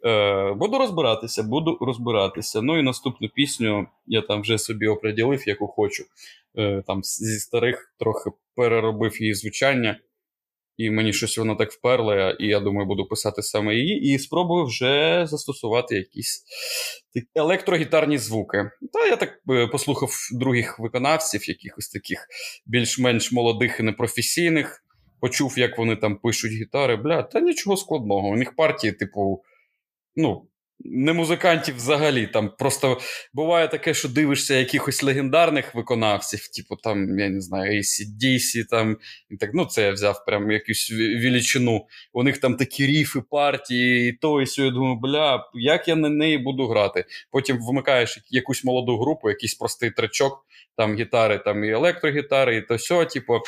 е, 0.06 0.52
Буду 0.52 0.78
розбиратися, 0.78 1.42
буду 1.42 1.78
розбиратися. 1.80 2.62
Ну 2.62 2.78
і 2.78 2.82
наступну 2.82 3.28
пісню 3.28 3.86
я 4.06 4.22
там 4.22 4.40
вже 4.40 4.58
собі 4.58 4.86
оприділив, 4.86 5.48
яку 5.48 5.66
хочу. 5.68 6.04
Е, 6.58 6.82
Там 6.86 7.04
Зі 7.04 7.38
старих 7.38 7.94
трохи 7.98 8.30
переробив 8.54 9.22
її 9.22 9.34
звучання, 9.34 10.00
і 10.76 10.90
мені 10.90 11.12
щось 11.12 11.38
воно 11.38 11.56
так 11.56 11.72
вперло, 11.72 12.30
і 12.30 12.46
я 12.46 12.60
думаю, 12.60 12.86
буду 12.86 13.06
писати 13.08 13.42
саме 13.42 13.74
її, 13.74 14.14
і 14.14 14.18
спробую 14.18 14.64
вже 14.64 15.26
застосувати 15.26 15.94
якісь 15.96 16.44
електрогітарні 17.34 18.18
звуки. 18.18 18.70
Та 18.92 19.06
я 19.06 19.16
так 19.16 19.40
е, 19.50 19.66
послухав 19.66 20.10
других 20.32 20.78
виконавців, 20.78 21.48
якихось 21.48 21.88
таких 21.88 22.26
більш-менш 22.66 23.32
молодих 23.32 23.80
і 23.80 23.82
непрофесійних 23.82 24.82
почув, 25.20 25.58
як 25.58 25.78
вони 25.78 25.96
там 25.96 26.16
пишуть 26.16 26.52
гітари, 26.52 26.96
бля, 26.96 27.22
та 27.22 27.40
нічого 27.40 27.76
складного. 27.76 28.28
У 28.28 28.36
них 28.36 28.56
партії, 28.56 28.92
типу, 28.92 29.42
ну, 30.16 30.48
не 30.80 31.12
музикантів 31.12 31.76
взагалі. 31.76 32.26
Там 32.26 32.50
Просто 32.58 32.98
буває 33.34 33.68
таке, 33.68 33.94
що 33.94 34.08
дивишся 34.08 34.54
якихось 34.54 35.02
легендарних 35.02 35.74
виконавців, 35.74 36.48
типу 36.48 36.76
там, 36.76 37.18
я 37.18 37.28
не 37.28 37.40
знаю, 37.40 37.80
ACDC, 37.80 38.64
там, 38.70 38.96
і 39.30 39.36
так, 39.36 39.50
ну 39.54 39.64
це 39.64 39.82
я 39.82 39.92
взяв 39.92 40.24
прям 40.24 40.50
якусь 40.50 40.92
величину. 41.22 41.86
У 42.12 42.22
них 42.22 42.38
там 42.38 42.56
такі 42.56 42.86
ріфи, 42.86 43.22
партії, 43.30 44.10
і 44.10 44.12
то, 44.12 44.42
і 44.42 44.46
сьо, 44.46 44.64
я 44.64 44.70
думаю, 44.70 44.96
бля, 44.96 45.50
як 45.54 45.88
я 45.88 45.96
на 45.96 46.08
неї 46.08 46.38
буду 46.38 46.66
грати? 46.66 47.04
Потім 47.30 47.58
вмикаєш 47.60 48.18
якусь 48.30 48.64
молоду 48.64 48.98
групу, 48.98 49.28
якийсь 49.28 49.54
простий 49.54 49.90
тречок, 49.90 50.46
там 50.76 50.96
гітари, 50.96 51.38
там 51.38 51.64
і 51.64 51.70
електрогітари, 51.70 52.56
і 52.56 52.62
то 52.62 52.78
сьо, 52.78 53.04
типу. 53.04 53.40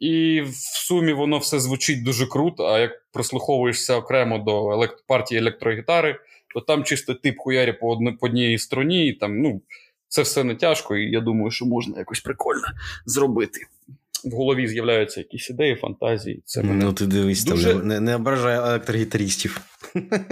І 0.00 0.40
в 0.40 0.54
сумі 0.54 1.12
воно 1.12 1.38
все 1.38 1.60
звучить 1.60 2.04
дуже 2.04 2.26
круто. 2.26 2.64
А 2.64 2.78
як 2.78 2.90
прослуховуєшся 3.12 3.96
окремо 3.96 4.38
до 4.38 4.72
елект... 4.72 5.04
партії 5.06 5.40
електрогітари, 5.40 6.16
то 6.54 6.60
там 6.60 6.84
чисто 6.84 7.14
тип 7.14 7.34
хуярі 7.38 7.72
по 7.72 7.90
одні, 7.90 8.12
по 8.12 8.26
одній 8.26 8.58
струні. 8.58 9.06
І 9.06 9.12
там, 9.12 9.38
ну, 9.42 9.62
Це 10.08 10.22
все 10.22 10.44
не 10.44 10.54
тяжко, 10.54 10.96
і 10.96 11.10
я 11.10 11.20
думаю, 11.20 11.50
що 11.50 11.66
можна 11.66 11.98
якось 11.98 12.20
прикольно 12.20 12.66
зробити. 13.06 13.60
В 14.24 14.30
голові 14.30 14.68
з'являються 14.68 15.20
якісь 15.20 15.50
ідеї, 15.50 15.74
фантазії. 15.76 16.42
Це 16.44 16.62
мене 16.62 16.84
Ну, 16.84 16.92
ти 16.92 17.06
дивись, 17.06 17.44
дуже... 17.44 17.74
там 17.74 17.88
не, 17.88 18.00
не 18.00 18.14
ображай 18.14 18.56
електрогітарістів. 18.56 19.60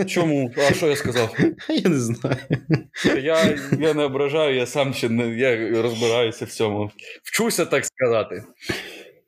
Чому? 0.07 0.53
А 0.71 0.75
що 0.75 0.87
я 0.87 0.97
сказав? 0.97 1.37
Я 1.69 1.91
не 1.91 2.01
знаю. 2.01 2.37
Я 3.23 3.59
я 3.81 3.95
не 3.95 4.03
ображаю, 4.03 4.57
я 4.57 4.67
сам 4.67 4.95
ще 4.95 5.09
не 5.09 5.29
я 5.29 5.83
розбираюся 5.83 6.45
в 6.45 6.49
цьому. 6.49 6.91
Вчуся 7.23 7.65
так 7.65 7.85
сказати. 7.85 8.45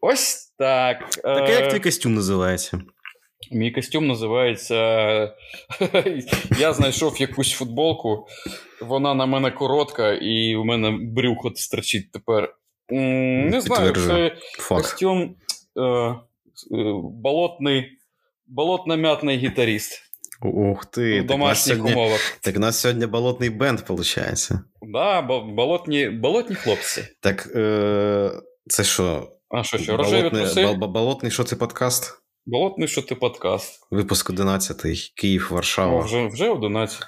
Ось 0.01 0.53
так. 0.59 1.11
Так, 1.11 1.25
а 1.25 1.51
як 1.51 1.65
е, 1.65 1.71
твій 1.71 1.81
костюм 1.81 2.15
називається? 2.15 2.81
Мій 3.53 3.71
костюм 3.71 4.07
називається. 4.07 4.75
Я 6.59 6.73
знайшов 6.73 7.21
якусь 7.21 7.53
футболку, 7.53 8.27
вона 8.83 9.15
на 9.15 9.27
мене 9.27 9.51
коротка, 9.51 10.13
і 10.13 10.57
у 10.57 10.65
мене 10.65 10.99
брюхо 11.01 11.53
строчить 11.55 12.13
тепер. 12.13 12.55
Не 12.91 13.61
знаю, 13.61 13.95
це 13.95 14.37
костюм 14.69 15.37
е, 15.77 15.83
е, 15.83 16.17
болотний, 17.03 17.99
болотно-м'ятний 18.47 19.37
гітаріст. 19.37 20.03
Ух 20.43 20.85
ти, 20.85 21.21
в 21.21 21.27
домашніх 21.27 21.77
так 21.77 21.77
сьогодні, 21.77 21.93
умовах. 21.93 22.39
Так 22.41 22.57
у 22.57 22.59
нас 22.59 22.81
сьогодні 22.81 23.07
болотний 23.07 23.51
бенд, 23.51 23.81
виходить. 23.81 24.49
Да, 24.83 25.23
болотні 25.23 26.09
болотні 26.09 26.57
хлопці. 26.57 27.05
Так, 27.21 27.49
е, 27.55 28.31
це 28.67 28.85
що? 28.85 29.38
А 29.51 29.63
що, 29.63 29.79
що, 29.79 29.97
рожеві 29.97 30.31
труси? 30.31 30.75
Болотний 30.75 31.33
що 31.33 31.45
це 31.45 31.57
подкаст? 31.57 32.23
Болотний 32.47 32.89
що 32.89 33.03
ти 33.03 33.15
подкаст. 33.15 33.89
Випуск 33.91 34.31
11 34.31 35.13
Київ, 35.17 35.49
Варшава. 35.51 36.01
О, 36.01 36.01
вже 36.01 36.27
вже 36.27 36.49
11 36.49 37.01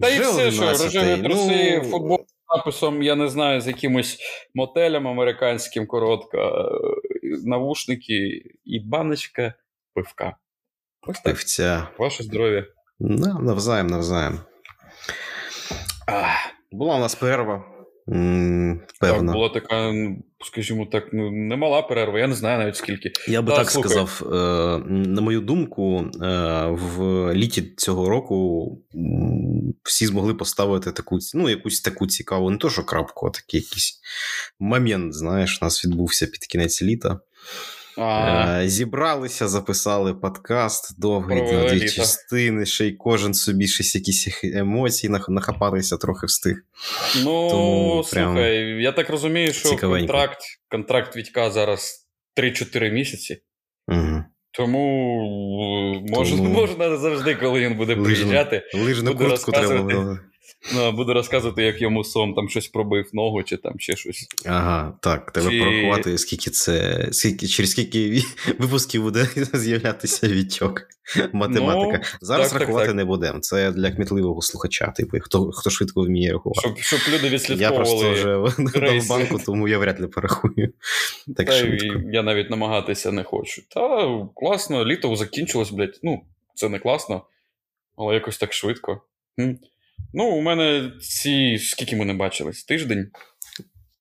Та 0.00 0.06
вже 0.06 0.16
і 0.16 0.20
все, 0.20 0.48
11-й. 0.48 0.52
що 0.52 0.84
рожеві 0.84 1.22
труси, 1.22 1.80
ну... 1.84 1.90
футбол 1.90 2.18
з 2.18 2.56
написом, 2.56 3.02
я 3.02 3.14
не 3.14 3.28
знаю, 3.28 3.60
з 3.60 3.66
якимось 3.66 4.18
мотелем 4.54 5.08
американським 5.08 5.86
коротка, 5.86 6.38
е, 6.38 6.70
навушники 7.44 8.42
і 8.64 8.80
баночка 8.80 9.54
пивка. 9.94 10.36
Ось 11.08 11.20
так. 11.20 11.24
Пивця. 11.24 11.88
Ваше 11.98 12.22
здоров'я. 12.22 12.66
Да, 13.00 13.34
навзаєм, 13.34 13.86
навзаєм. 13.86 14.40
Була 16.72 16.96
у 16.96 17.00
нас 17.00 17.14
перерва. 17.14 17.71
Певно. 18.06 18.82
Так, 19.00 19.24
була 19.24 19.48
така, 19.48 19.94
скажімо 20.44 20.86
так, 20.92 21.08
ну, 21.12 21.30
немала 21.30 21.82
перерва, 21.82 22.18
я 22.18 22.26
не 22.26 22.34
знаю 22.34 22.58
навіть 22.58 22.76
скільки. 22.76 23.12
Я 23.28 23.42
би 23.42 23.52
Та, 23.52 23.58
так 23.58 23.70
слухай. 23.70 23.90
сказав, 23.90 24.22
е, 24.32 24.36
на 24.88 25.20
мою 25.20 25.40
думку, 25.40 26.10
е, 26.22 26.66
в 26.66 27.00
літі 27.34 27.62
цього 27.76 28.08
року 28.08 28.68
всі 29.82 30.06
змогли 30.06 30.34
поставити 30.34 30.92
таку 30.92 31.18
ну, 31.34 31.48
якусь 31.48 31.80
таку 31.80 32.06
цікаву, 32.06 32.50
не 32.50 32.56
то 32.56 32.70
що 32.70 32.84
крапку, 32.84 33.26
а 33.26 33.30
такий 33.30 33.60
якийсь 33.60 34.00
момент, 34.58 35.14
знаєш, 35.14 35.58
у 35.62 35.64
нас 35.64 35.84
відбувся 35.84 36.26
під 36.26 36.46
кінець 36.46 36.82
літа. 36.82 37.20
А... 37.98 38.62
Зібралися, 38.66 39.48
записали 39.48 40.14
подкаст 40.14 41.00
довгий 41.00 41.42
на 41.42 41.68
дві 41.68 41.88
частини, 41.88 42.66
ще 42.66 42.86
й 42.86 42.92
кожен 42.92 43.34
собі 43.34 43.66
щось 43.66 43.94
якісь 43.94 44.44
емоції 44.44 45.16
нахапалися 45.28 45.96
трохи 45.96 46.26
встиг. 46.26 46.56
Ну, 47.24 47.50
Тому 47.50 48.04
слухай, 48.04 48.82
я 48.82 48.92
так 48.92 49.10
розумію, 49.10 49.52
що 49.52 49.76
контракт 49.76 50.38
контракт 50.68 51.16
Вітька 51.16 51.50
зараз 51.50 52.08
3-4 52.36 52.90
місяці. 52.90 53.42
Угу. 53.88 54.24
Тому, 54.54 56.06
Тому... 56.14 56.44
можна 56.44 56.96
завжди, 56.96 57.34
коли 57.34 57.60
він 57.60 57.76
буде 57.76 57.96
приїжджати, 57.96 58.62
лижну 58.74 59.14
куртку 59.14 59.52
треба. 59.52 60.18
Буду 60.92 61.14
розказувати, 61.14 61.62
як 61.62 61.82
йому 61.82 62.04
сом 62.04 62.34
там 62.34 62.48
щось 62.48 62.68
пробив 62.68 63.10
ногу, 63.12 63.42
чи 63.42 63.56
там 63.56 63.78
ще 63.78 63.96
щось. 63.96 64.28
Ага, 64.46 64.98
так. 65.00 65.32
Треба 65.32 65.50
чи... 65.50 65.58
порахувати, 65.58 66.18
скільки 66.18 66.50
це. 66.50 67.08
скільки, 67.12 67.46
Через 67.46 67.70
скільки 67.70 68.22
випусків 68.58 69.02
буде 69.02 69.28
з'являтися 69.52 70.28
відтьок. 70.28 70.82
Математика. 71.32 71.98
Ну, 72.02 72.18
Зараз 72.20 72.52
так, 72.52 72.60
рахувати 72.60 72.86
так, 72.86 72.88
так. 72.88 72.96
не 72.96 73.04
будемо. 73.04 73.40
Це 73.40 73.72
для 73.72 73.90
кмітливого 73.90 74.42
слухача, 74.42 74.86
типу, 74.86 75.16
хто 75.20 75.52
хто 75.52 75.70
швидко 75.70 76.02
вміє 76.02 76.32
рахувати. 76.32 76.60
Щоб 76.60 76.78
щоб 76.78 77.14
люди 77.14 77.28
відслідковували. 77.28 77.74
Я 77.74 77.84
просто 77.84 78.12
вже 78.12 78.80
дав 78.80 79.08
банку, 79.08 79.40
тому 79.46 79.68
я 79.68 79.78
вряд 79.78 80.00
ли 80.00 80.08
порахую. 80.08 80.72
Так 81.36 81.46
Та 81.46 81.52
швидко. 81.52 82.00
Я 82.12 82.22
навіть 82.22 82.50
намагатися 82.50 83.12
не 83.12 83.24
хочу. 83.24 83.62
Та 83.68 84.08
класно, 84.34 84.84
літо 84.84 85.16
закінчилось, 85.16 85.70
блядь. 85.70 86.00
Ну, 86.02 86.22
це 86.54 86.68
не 86.68 86.78
класно, 86.78 87.22
але 87.96 88.14
якось 88.14 88.38
так 88.38 88.52
швидко. 88.52 89.00
Ну, 90.14 90.24
у 90.24 90.40
мене 90.40 90.92
ці. 91.00 91.58
Скільки 91.58 91.96
ми 91.96 92.04
не 92.04 92.14
бачились? 92.14 92.64
Тиждень? 92.64 93.10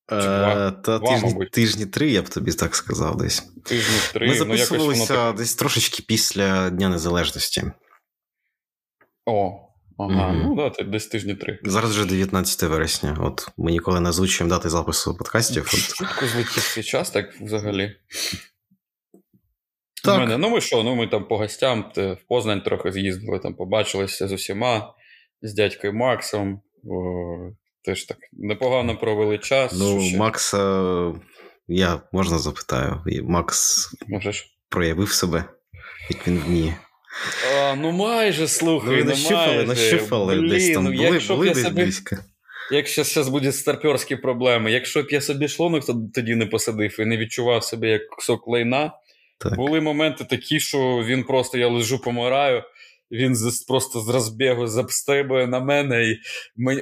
Чи 0.10 0.18
два? 0.18 0.68
Е, 0.68 0.72
та 0.72 1.00
два, 1.00 1.20
тижні, 1.20 1.46
тижні 1.46 1.86
три, 1.86 2.12
я 2.12 2.22
б 2.22 2.30
тобі 2.30 2.52
так 2.52 2.76
сказав 2.76 3.18
десь. 3.18 3.40
Тижні 3.66 3.98
три. 4.14 4.28
Ми 4.28 4.36
записувалися 4.36 5.14
ну, 5.14 5.20
так... 5.20 5.36
десь 5.36 5.56
трошечки 5.56 6.04
після 6.08 6.70
Дня 6.70 6.90
Незалежності. 6.90 7.64
О, 9.26 9.68
ага, 9.98 10.32
mm-hmm. 10.32 10.44
ну 10.44 10.56
да, 10.56 10.84
десь 10.84 11.08
тижні 11.08 11.36
три. 11.36 11.60
Зараз 11.64 11.92
вже 11.92 12.06
19 12.06 12.64
вересня. 12.64 13.18
От 13.20 13.48
ми 13.58 13.72
ніколи 13.72 14.00
не 14.00 14.10
озвучуємо 14.10 14.56
дати 14.56 14.70
запису 14.70 15.18
подкастів. 15.18 15.68
Швидко 15.68 16.28
злетів 16.28 16.72
цей 16.74 16.84
час, 16.84 17.10
так 17.10 17.42
взагалі. 17.42 17.96
Так. 20.04 20.20
Мене, 20.20 20.38
ну 20.38 20.50
ми 20.50 20.62
що, 20.62 20.84
ну 20.84 20.96
ми 20.96 21.08
там 21.08 21.28
по 21.28 21.38
гостям 21.38 21.92
в 21.96 22.18
Познань 22.28 22.62
трохи 22.62 22.92
з'їздили, 22.92 23.40
там 23.40 23.54
побачилися 23.54 24.28
з 24.28 24.32
усіма 24.32 24.94
з 25.42 25.54
дядькою 25.54 25.94
Максом. 25.94 26.62
О, 26.84 27.52
Теж 27.84 28.04
так 28.04 28.18
непогано 28.34 28.98
провели 28.98 29.38
час. 29.38 29.74
Ну, 29.80 30.02
ще? 30.02 30.18
Макса, 30.18 31.14
я 31.68 32.02
можна 32.12 32.40
запитаю, 32.40 33.02
Макс 33.24 33.90
Можеш? 34.08 34.58
проявив 34.70 35.12
себе, 35.12 35.44
як 36.10 36.28
він 36.28 36.40
вміє. 36.40 36.76
А, 37.56 37.76
Ну 37.76 37.92
майже 37.92 38.48
слухай. 38.48 38.98
Ну, 38.98 39.06
нащупали, 39.06 39.58
ну, 39.58 39.64
нащупали 39.64 40.50
десь 40.50 40.74
там. 40.74 40.84
Ну, 40.84 40.92
були, 40.92 41.20
були 41.28 41.50
десь 41.50 41.64
собі... 41.64 41.82
близько. 41.82 42.18
Якщо 42.72 43.04
зараз 43.04 43.30
будуть 43.30 43.56
старперські 43.56 44.16
проблеми, 44.16 44.72
якщо 44.72 45.04
б 45.04 45.08
я 45.12 45.22
собі 45.22 45.48
шлунок 45.48 45.84
тоді 46.14 46.36
не 46.36 46.46
посадив 46.46 47.00
і 47.00 47.06
не 47.06 47.18
відчував 47.18 47.64
себе 47.64 47.90
як 47.90 48.10
кусок 48.10 48.48
лайна, 48.48 48.92
так. 49.38 49.56
були 49.56 49.82
моменти 49.82 50.24
такі, 50.24 50.60
що 50.60 51.04
він 51.06 51.24
просто 51.24 51.58
я 51.58 51.68
лежу, 51.68 52.00
помираю 52.02 52.64
він 53.12 53.36
просто 53.68 54.00
з 54.00 54.10
розбігу 54.10 54.68
застрибує 54.68 55.48
на 55.48 55.60
мене, 55.60 56.10
і 56.10 56.20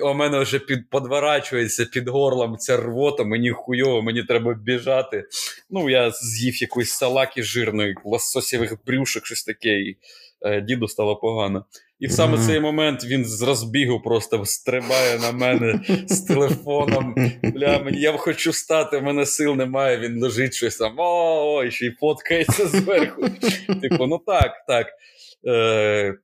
у 0.02 0.14
мене 0.14 0.40
вже 0.40 0.60
під, 0.60 0.90
подворачується 0.90 1.86
під 1.86 2.08
горлом 2.08 2.58
ця 2.58 2.78
рвота, 2.78 3.24
мені 3.24 3.52
хуйово, 3.52 4.02
мені 4.02 4.24
треба 4.24 4.54
біжати. 4.54 5.26
Ну, 5.70 5.90
я 5.90 6.12
з'їв 6.12 6.62
якоїсь 6.62 6.92
салаки 6.92 7.44
жирної, 7.44 7.96
лососєвих 8.06 8.74
брюшок, 8.86 9.26
щось 9.26 9.44
таке, 9.44 9.80
і 9.80 9.98
е, 10.42 10.62
діду 10.62 10.88
стало 10.88 11.16
погано. 11.16 11.66
І 12.00 12.08
в 12.08 12.12
саме 12.12 12.38
mm-hmm. 12.38 12.46
цей 12.46 12.60
момент 12.60 13.06
він 13.06 13.26
з 13.26 13.42
розбігу 13.42 14.00
просто 14.00 14.46
стрибає 14.46 15.20
на 15.20 15.32
мене 15.32 15.82
з 16.08 16.22
телефоном. 16.22 17.16
Бля, 17.44 17.80
мені 17.80 18.02
я 18.02 18.18
хочу 18.18 18.52
встати, 18.52 18.98
в 18.98 19.04
мене 19.04 19.26
сил 19.26 19.56
немає, 19.56 20.00
він 20.00 20.22
лежить 20.22 20.54
щось 20.54 20.78
там, 20.78 20.94
о, 20.98 21.64
і 21.64 21.72
ще 21.72 21.86
й 21.86 21.92
фоткається 22.00 22.68
зверху. 22.68 23.22
Типу, 23.82 24.08
ну 24.08 24.22
так, 24.26 24.64
так 24.68 24.88
е, 25.48 26.18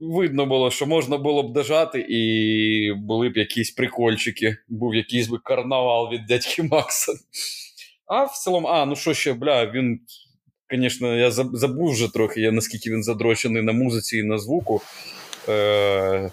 видно 0.00 0.46
було, 0.46 0.70
що 0.70 0.86
можна 0.86 1.18
було 1.18 1.42
б 1.42 1.52
дожати, 1.52 2.06
і 2.08 2.92
були 2.92 3.28
б 3.28 3.36
якісь 3.36 3.70
прикольчики, 3.70 4.56
був 4.68 4.94
якийсь 4.94 5.28
би 5.28 5.38
карнавал 5.38 6.10
від 6.12 6.26
дядьки 6.26 6.62
Макса. 6.62 7.12
А 8.06 8.24
в 8.24 8.32
цілому, 8.32 8.68
а, 8.68 8.86
ну 8.86 8.96
що 8.96 9.14
ще, 9.14 9.32
бля, 9.32 9.66
він. 9.66 10.00
Звісно, 10.70 11.16
я 11.16 11.30
забув 11.30 11.92
вже 11.92 12.12
трохи, 12.12 12.40
я 12.40 12.52
наскільки 12.52 12.90
він 12.90 13.02
задрочений 13.02 13.62
на 13.62 13.72
музиці 13.72 14.18
і 14.18 14.22
на 14.22 14.38
звуку. 14.38 14.80
Е, 15.48 16.30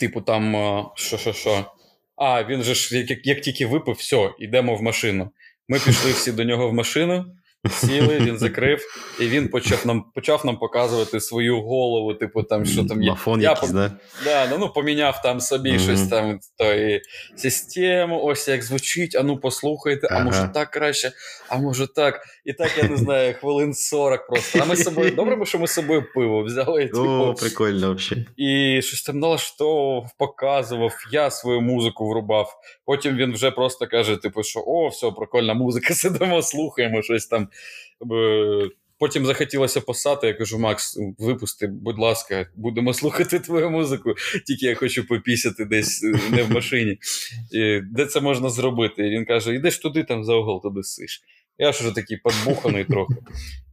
Типу, 0.00 0.20
там, 0.20 0.54
що, 0.94 1.18
що, 1.18 1.32
що. 1.32 1.64
А, 2.16 2.44
він 2.44 2.62
же 2.62 2.74
ж, 2.74 2.98
як, 2.98 3.26
як 3.26 3.40
тільки 3.40 3.66
випив, 3.66 3.94
все, 3.94 4.30
йдемо 4.38 4.76
в 4.76 4.82
машину. 4.82 5.30
Ми 5.68 5.78
пішли 5.78 6.12
всі 6.12 6.32
до 6.32 6.44
нього 6.44 6.68
в 6.68 6.74
машину. 6.74 7.24
Сіли, 7.70 8.18
він 8.18 8.38
закрив, 8.38 8.80
і 9.20 9.26
він 9.26 9.48
почав 9.48 9.86
нам 9.86 10.04
почав 10.14 10.46
нам 10.46 10.56
показувати 10.56 11.20
свою 11.20 11.60
голову, 11.60 12.14
типу, 12.14 12.42
там 12.42 12.66
що 12.66 12.84
там 12.84 13.02
є. 13.02 13.10
Мафон 13.10 13.40
Я 13.40 13.50
якийсь, 13.50 13.72
да? 13.72 13.92
Да, 14.24 14.46
ну, 14.50 14.56
ну, 14.58 14.68
поміняв 14.68 15.22
там 15.22 15.40
собі 15.40 15.72
mm-hmm. 15.72 15.78
щось 15.78 16.08
там 16.08 16.38
то 16.58 16.64
систему, 17.36 18.20
ось 18.24 18.48
як 18.48 18.62
звучить, 18.62 19.16
а 19.16 19.22
ну 19.22 19.36
послухайте, 19.36 20.08
ага. 20.10 20.20
а 20.20 20.24
може 20.24 20.50
так 20.54 20.70
краще, 20.70 21.12
а 21.48 21.58
може 21.58 21.86
так. 21.86 22.20
І 22.44 22.52
так, 22.52 22.70
я 22.82 22.88
не 22.88 22.96
знаю, 22.96 23.34
хвилин 23.40 23.74
40 23.74 24.26
просто. 24.26 24.58
А 24.62 24.64
ми 24.64 24.76
з 24.76 24.82
собою 24.84 25.10
добре, 25.10 25.46
що 25.46 25.58
ми 25.58 25.66
з 25.66 25.72
собою 25.72 26.04
пиво 26.14 26.42
взяли. 26.42 26.86
Типу, 26.86 27.00
О, 27.00 27.34
прикольно 27.34 27.94
взагалі. 27.94 28.26
І 28.36 28.82
щось 28.82 29.02
там 29.02 29.18
налаштовував, 29.18 30.10
показував, 30.18 30.92
я 31.10 31.30
свою 31.30 31.60
музику 31.60 32.08
врубав. 32.08 32.60
Потім 32.84 33.16
він 33.16 33.32
вже 33.32 33.50
просто 33.50 33.86
каже: 33.86 34.16
типу, 34.16 34.42
що 34.42 34.60
о, 34.66 34.88
все, 34.88 35.10
прикольна 35.10 35.54
музика, 35.54 35.94
сидимо, 35.94 36.42
слухаємо 36.42 37.02
щось 37.02 37.26
там. 37.26 37.48
Потім 38.98 39.26
захотілося 39.26 39.80
посати, 39.80 40.26
я 40.26 40.34
кажу: 40.34 40.58
Макс, 40.58 40.98
випусти, 41.18 41.66
будь 41.66 41.98
ласка, 41.98 42.46
будемо 42.54 42.94
слухати 42.94 43.38
твою 43.40 43.70
музику, 43.70 44.14
тільки 44.46 44.66
я 44.66 44.74
хочу 44.74 45.06
попісяти 45.06 45.64
десь 45.64 46.04
е, 46.04 46.20
не 46.30 46.42
в 46.42 46.50
машині. 46.50 46.98
І 47.52 47.80
Де 47.80 48.06
це 48.06 48.20
можна 48.20 48.50
зробити? 48.50 49.06
І 49.06 49.10
він 49.10 49.24
каже: 49.24 49.54
Ідеш 49.54 49.78
туди, 49.78 50.04
там 50.04 50.24
за 50.24 50.34
угол, 50.34 50.62
туди 50.62 50.82
сиш. 50.82 51.22
Я 51.58 51.72
ж 51.72 51.84
вже 51.84 51.94
такий 51.94 52.16
подбуханий 52.16 52.84
трохи. 52.84 53.14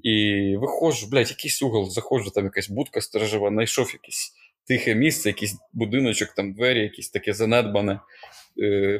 І 0.03 0.55
виходжу, 0.57 1.07
блядь, 1.11 1.29
якийсь 1.29 1.61
угол, 1.61 1.89
заходжу, 1.89 2.29
там 2.35 2.43
якась 2.43 2.69
будка 2.69 3.01
сторожова, 3.01 3.49
знайшов 3.49 3.89
якесь 3.93 4.33
тихе 4.67 4.95
місце, 4.95 5.29
якийсь 5.29 5.55
будиночок, 5.73 6.29
там 6.29 6.53
двері, 6.53 6.79
якісь 6.79 7.09
таке 7.09 7.33
занедбане. 7.33 7.99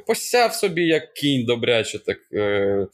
Посяв 0.07 0.53
собі, 0.53 0.81
як 0.81 1.13
кінь 1.13 1.45
добряче, 1.45 1.99
так. 1.99 2.17
Е, 2.33 2.87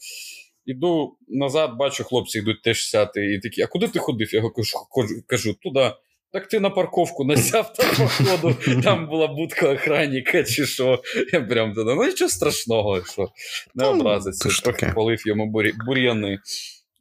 Іду 0.68 1.16
назад, 1.28 1.76
бачу, 1.76 2.04
хлопці 2.04 2.38
йдуть 2.38 2.62
теж 2.62 2.88
сяти, 2.88 3.34
і 3.34 3.38
такі, 3.38 3.62
а 3.62 3.66
куди 3.66 3.88
ти 3.88 3.98
ходив? 3.98 4.34
Я 4.34 4.42
кажу, 4.42 5.22
кажу 5.26 5.54
туди. 5.54 5.92
Так 6.32 6.48
ти 6.48 6.60
на 6.60 6.70
парковку 6.70 7.24
насяв 7.24 7.72
там 7.72 7.86
походу, 7.96 8.56
там 8.82 9.08
була 9.08 9.26
будка 9.26 9.72
охранника, 9.72 10.44
чи 10.44 10.66
що. 10.66 11.02
Я 11.32 11.40
прям 11.40 11.74
туди, 11.74 11.94
ну 11.94 12.04
нічого 12.04 12.28
страшного, 12.28 13.04
що 13.04 13.22
не 13.74 13.84
ну, 13.84 13.90
образиться. 13.90 14.62
Трохи 14.62 14.92
полив 14.94 15.26
йому 15.26 15.46
бурі, 15.46 15.72
бур'яни. 15.86 16.38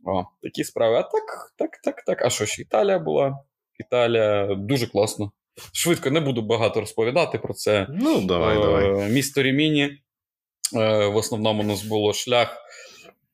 О, 0.06 0.26
Такі 0.44 0.64
справи. 0.64 0.96
А 0.96 1.04
так, 1.04 1.54
так, 1.58 1.70
так, 1.84 2.04
так. 2.06 2.26
А 2.26 2.30
що 2.30 2.46
ж, 2.46 2.62
Італія 2.62 3.00
була? 3.00 3.40
Італія 3.80 4.56
дуже 4.56 4.88
класно. 4.88 5.32
Швидко 5.74 6.12
не 6.12 6.20
буду 6.20 6.42
багато 6.42 6.80
розповідати 6.80 7.38
про 7.38 7.54
це. 7.54 7.88
Ну, 7.90 8.22
давай, 8.22 8.58
е, 8.58 8.62
давай. 8.62 9.12
Місто 9.12 9.44
Ріміні. 9.44 9.84
Е, 10.76 11.08
в 11.08 11.16
основному 11.16 11.64
у 11.64 11.66
нас 11.66 11.84
було 11.84 12.14
шлях 12.14 12.58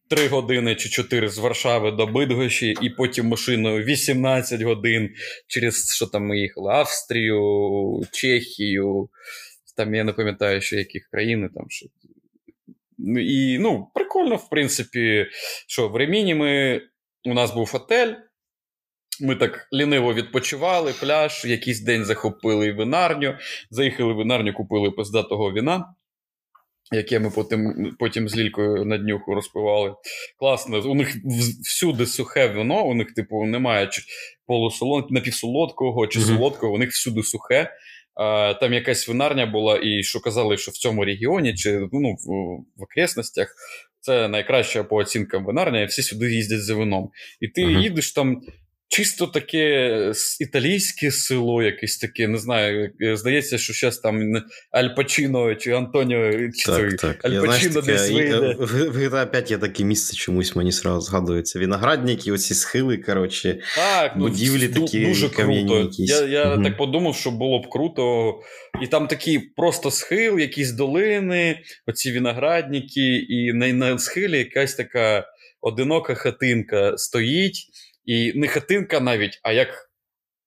3 0.10 0.28
години 0.28 0.76
чи 0.76 0.89
4 0.89 1.30
з 1.30 1.38
Варшави 1.38 1.92
до 1.92 2.08
Бидгощі, 2.08 2.76
і 2.82 2.89
потім 2.89 3.28
машиною 3.28 3.84
18 3.84 4.62
годин 4.62 5.10
через 5.48 5.96
що 5.96 6.08
там 6.08 6.26
ми 6.26 6.39
їхали? 6.39 6.74
Австрію, 6.74 8.02
Чехію. 8.12 9.10
Там 9.78 9.96
я 9.96 10.04
не 10.04 10.13
пам'ятаю, 10.13 10.62
що 10.62 10.76
яких 10.76 11.08
країни 11.12 11.50
там. 11.56 11.66
що 11.70 11.86
і 13.20 13.58
ну, 13.60 13.92
прикольно, 13.94 14.36
в 14.36 14.50
принципі, 14.50 15.28
що 15.68 15.89
в 15.89 15.96
Реміні 15.96 16.36
ми, 16.36 16.82
у 17.26 17.34
нас 17.34 17.54
був 17.54 17.72
отель. 17.74 18.13
Ми 19.22 19.36
так 19.36 19.68
ліниво 19.74 20.13
відпочивали, 20.13 20.94
пляж, 21.02 21.46
якийсь 21.46 21.82
день 21.82 22.06
захопили 22.06 22.72
винарню. 22.72 23.38
Заїхали 23.70 24.13
в 24.13 24.16
винарню, 24.16 24.54
купили 24.54 24.92
пиздатого 24.92 25.54
віна, 25.54 25.96
яке 26.94 27.20
ми 27.20 27.30
потім 27.30 27.92
потім 28.00 28.30
з 28.30 28.38
Лількою 28.38 28.86
на 28.86 28.98
днюху 28.98 29.36
розпивали. 29.36 29.96
Класно, 30.40 30.80
у 30.80 30.96
них 30.96 31.16
всюди 31.64 32.06
сухе 32.06 32.48
вино, 32.48 32.86
у 32.86 32.94
них, 32.94 33.14
типу, 33.14 33.46
немає 33.46 33.90
полусолон, 34.48 35.08
напівсолодкого 35.10 36.08
чи 36.08 36.20
солодкого, 36.20 36.74
у 36.74 36.78
них 36.78 36.90
всюди 36.90 37.24
сухе. 37.24 37.72
Там 38.60 38.74
якась 38.74 39.08
винарня 39.08 39.46
була, 39.46 39.80
і 39.84 40.04
що 40.04 40.20
казали, 40.20 40.58
що 40.58 40.72
в 40.72 40.74
цьому 40.74 41.06
регіоні 41.06 41.54
чи 41.54 41.80
ну, 41.92 42.14
в, 42.14 42.28
в 42.80 42.84
окресностях 42.84 43.56
це 44.00 44.28
найкраща 44.28 44.84
по 44.84 44.96
оцінкам 44.96 45.46
винарня, 45.46 45.82
і 45.82 45.86
всі 45.86 46.02
сюди 46.02 46.34
їздять 46.34 46.64
за 46.64 46.76
вином. 46.76 47.10
І 47.40 47.48
ти 47.48 47.66
uh-huh. 47.66 47.82
їдеш 47.82 48.14
там 48.14 48.42
чисто 48.94 49.28
таке 49.28 50.12
італійське 50.40 51.12
село, 51.12 51.64
якесь 51.64 51.98
таке, 51.98 52.28
не 52.28 52.38
знаю. 52.38 52.92
Е, 53.02 53.18
здається, 53.18 53.58
що 53.58 53.74
зараз 53.74 53.98
там 53.98 54.22
Аль 54.72 54.96
Пачино 54.96 55.56
чи 55.56 55.72
Антоніо 55.72 56.32
чи 56.56 56.72
так, 56.72 56.96
так. 56.96 57.26
Аль 57.26 57.46
Пачино 57.46 57.82
десь 57.82 58.12
вийде. 58.12 58.56
В 58.60 58.98
GTA 58.98 59.32
5 59.32 59.52
є 59.52 59.58
таке 59.58 59.84
місце 59.84 60.16
чомусь 60.16 60.56
мені 60.56 60.72
сразу 60.72 61.02
згадується. 61.02 61.60
Виноградники, 61.60 62.32
оці 62.32 62.54
схили, 62.54 62.98
коротше, 62.98 63.60
так, 63.76 64.14
ну, 64.16 64.24
будівлі 64.24 64.72
ну, 64.76 64.82
такі 64.82 65.06
дуже 65.06 65.30
круто. 65.30 65.80
Якісь. 65.80 66.10
Я 66.10 66.22
я 66.22 66.54
угу. 66.54 66.64
так 66.64 66.78
подумав, 66.78 67.16
що 67.16 67.32
було 67.32 67.60
б 67.60 67.70
круто. 67.70 68.34
І 68.82 68.88
там 68.88 69.08
такі 69.08 69.40
просто 69.40 69.92
схил, 69.92 70.40
якісь 70.40 70.72
долини, 70.72 71.60
оці 71.88 72.12
виноградники, 72.12 73.16
і 73.16 73.54
на, 73.54 73.74
на 73.74 74.00
схилі 74.00 74.38
якась 74.38 74.76
така 74.76 75.26
одинока 75.62 76.16
хатинка 76.16 76.98
стоїть. 76.98 77.58
І 78.06 78.34
не 78.36 78.48
хатинка 78.48 79.00
навіть, 79.00 79.39
а 79.44 79.52
як. 79.52 79.89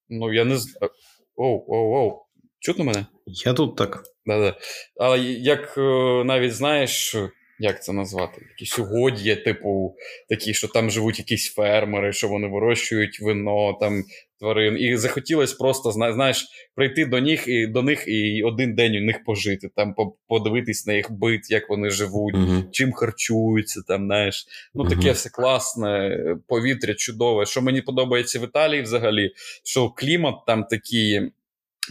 Ну, 0.09 0.33
я 0.33 0.45
не 0.45 0.57
знаю. 0.57 0.93
Оу, 1.37 1.65
оу, 1.69 1.95
оу. 1.95 2.23
Чутно 2.59 2.85
мене? 2.85 3.07
Я 3.27 3.53
тут 3.53 3.77
так. 3.77 4.03
Да-да. 4.27 4.57
Але 4.97 5.19
як 5.25 5.75
е, 5.79 5.81
навіть 6.25 6.55
знаєш, 6.55 7.17
як 7.59 7.85
це 7.85 7.93
назвати? 7.93 8.47
Якісь 8.51 8.79
угод'я, 8.79 9.37
типу, 9.37 9.97
такі, 10.29 10.55
що 10.55 10.69
там 10.69 10.91
живуть 10.91 11.19
якісь 11.19 11.55
фермери, 11.55 12.13
що 12.13 12.29
вони 12.29 12.49
вирощують 12.49 13.21
вино, 13.21 13.79
там 13.81 14.05
тварин. 14.39 14.79
І 14.79 14.97
захотілося 14.97 15.57
просто 15.59 15.93
знаєш, 15.93 16.47
прийти 16.75 17.07
до 17.07 17.21
них 17.21 17.45
і 17.49 17.67
до 17.67 17.83
них 17.83 18.05
і 18.09 18.43
один 18.43 18.75
день 18.75 18.97
у 18.97 19.01
них 19.01 19.25
пожити, 19.25 19.71
там 19.77 19.95
подивитись 20.29 20.87
на 20.87 20.93
їх 20.93 21.11
бит, 21.11 21.51
як 21.51 21.71
вони 21.71 21.91
живуть, 21.91 22.35
uh-huh. 22.35 22.71
чим 22.71 22.93
харчуються. 22.93 23.83
там, 23.89 24.07
знаєш. 24.07 24.47
Ну 24.75 24.85
таке 24.85 25.09
uh-huh. 25.09 25.13
все 25.13 25.31
класне, 25.31 26.19
повітря 26.47 26.95
чудове. 26.95 27.47
Що 27.47 27.63
мені 27.63 27.83
подобається 27.83 28.41
в 28.41 28.45
Італії 28.45 28.83
взагалі, 28.83 29.33
що 29.65 29.91
клімат 29.91 30.35
там 30.47 30.65
такий 30.65 31.33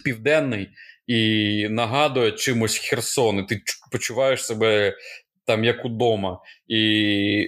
південний. 0.04 0.70
І 1.08 1.68
нагадує 1.70 2.32
чимось 2.32 2.78
Херсон, 2.78 3.40
і 3.40 3.44
ти 3.44 3.62
почуваєш 3.92 4.46
себе 4.46 4.98
там 5.46 5.64
як 5.64 5.86
удома. 5.86 6.40
І 6.68 7.48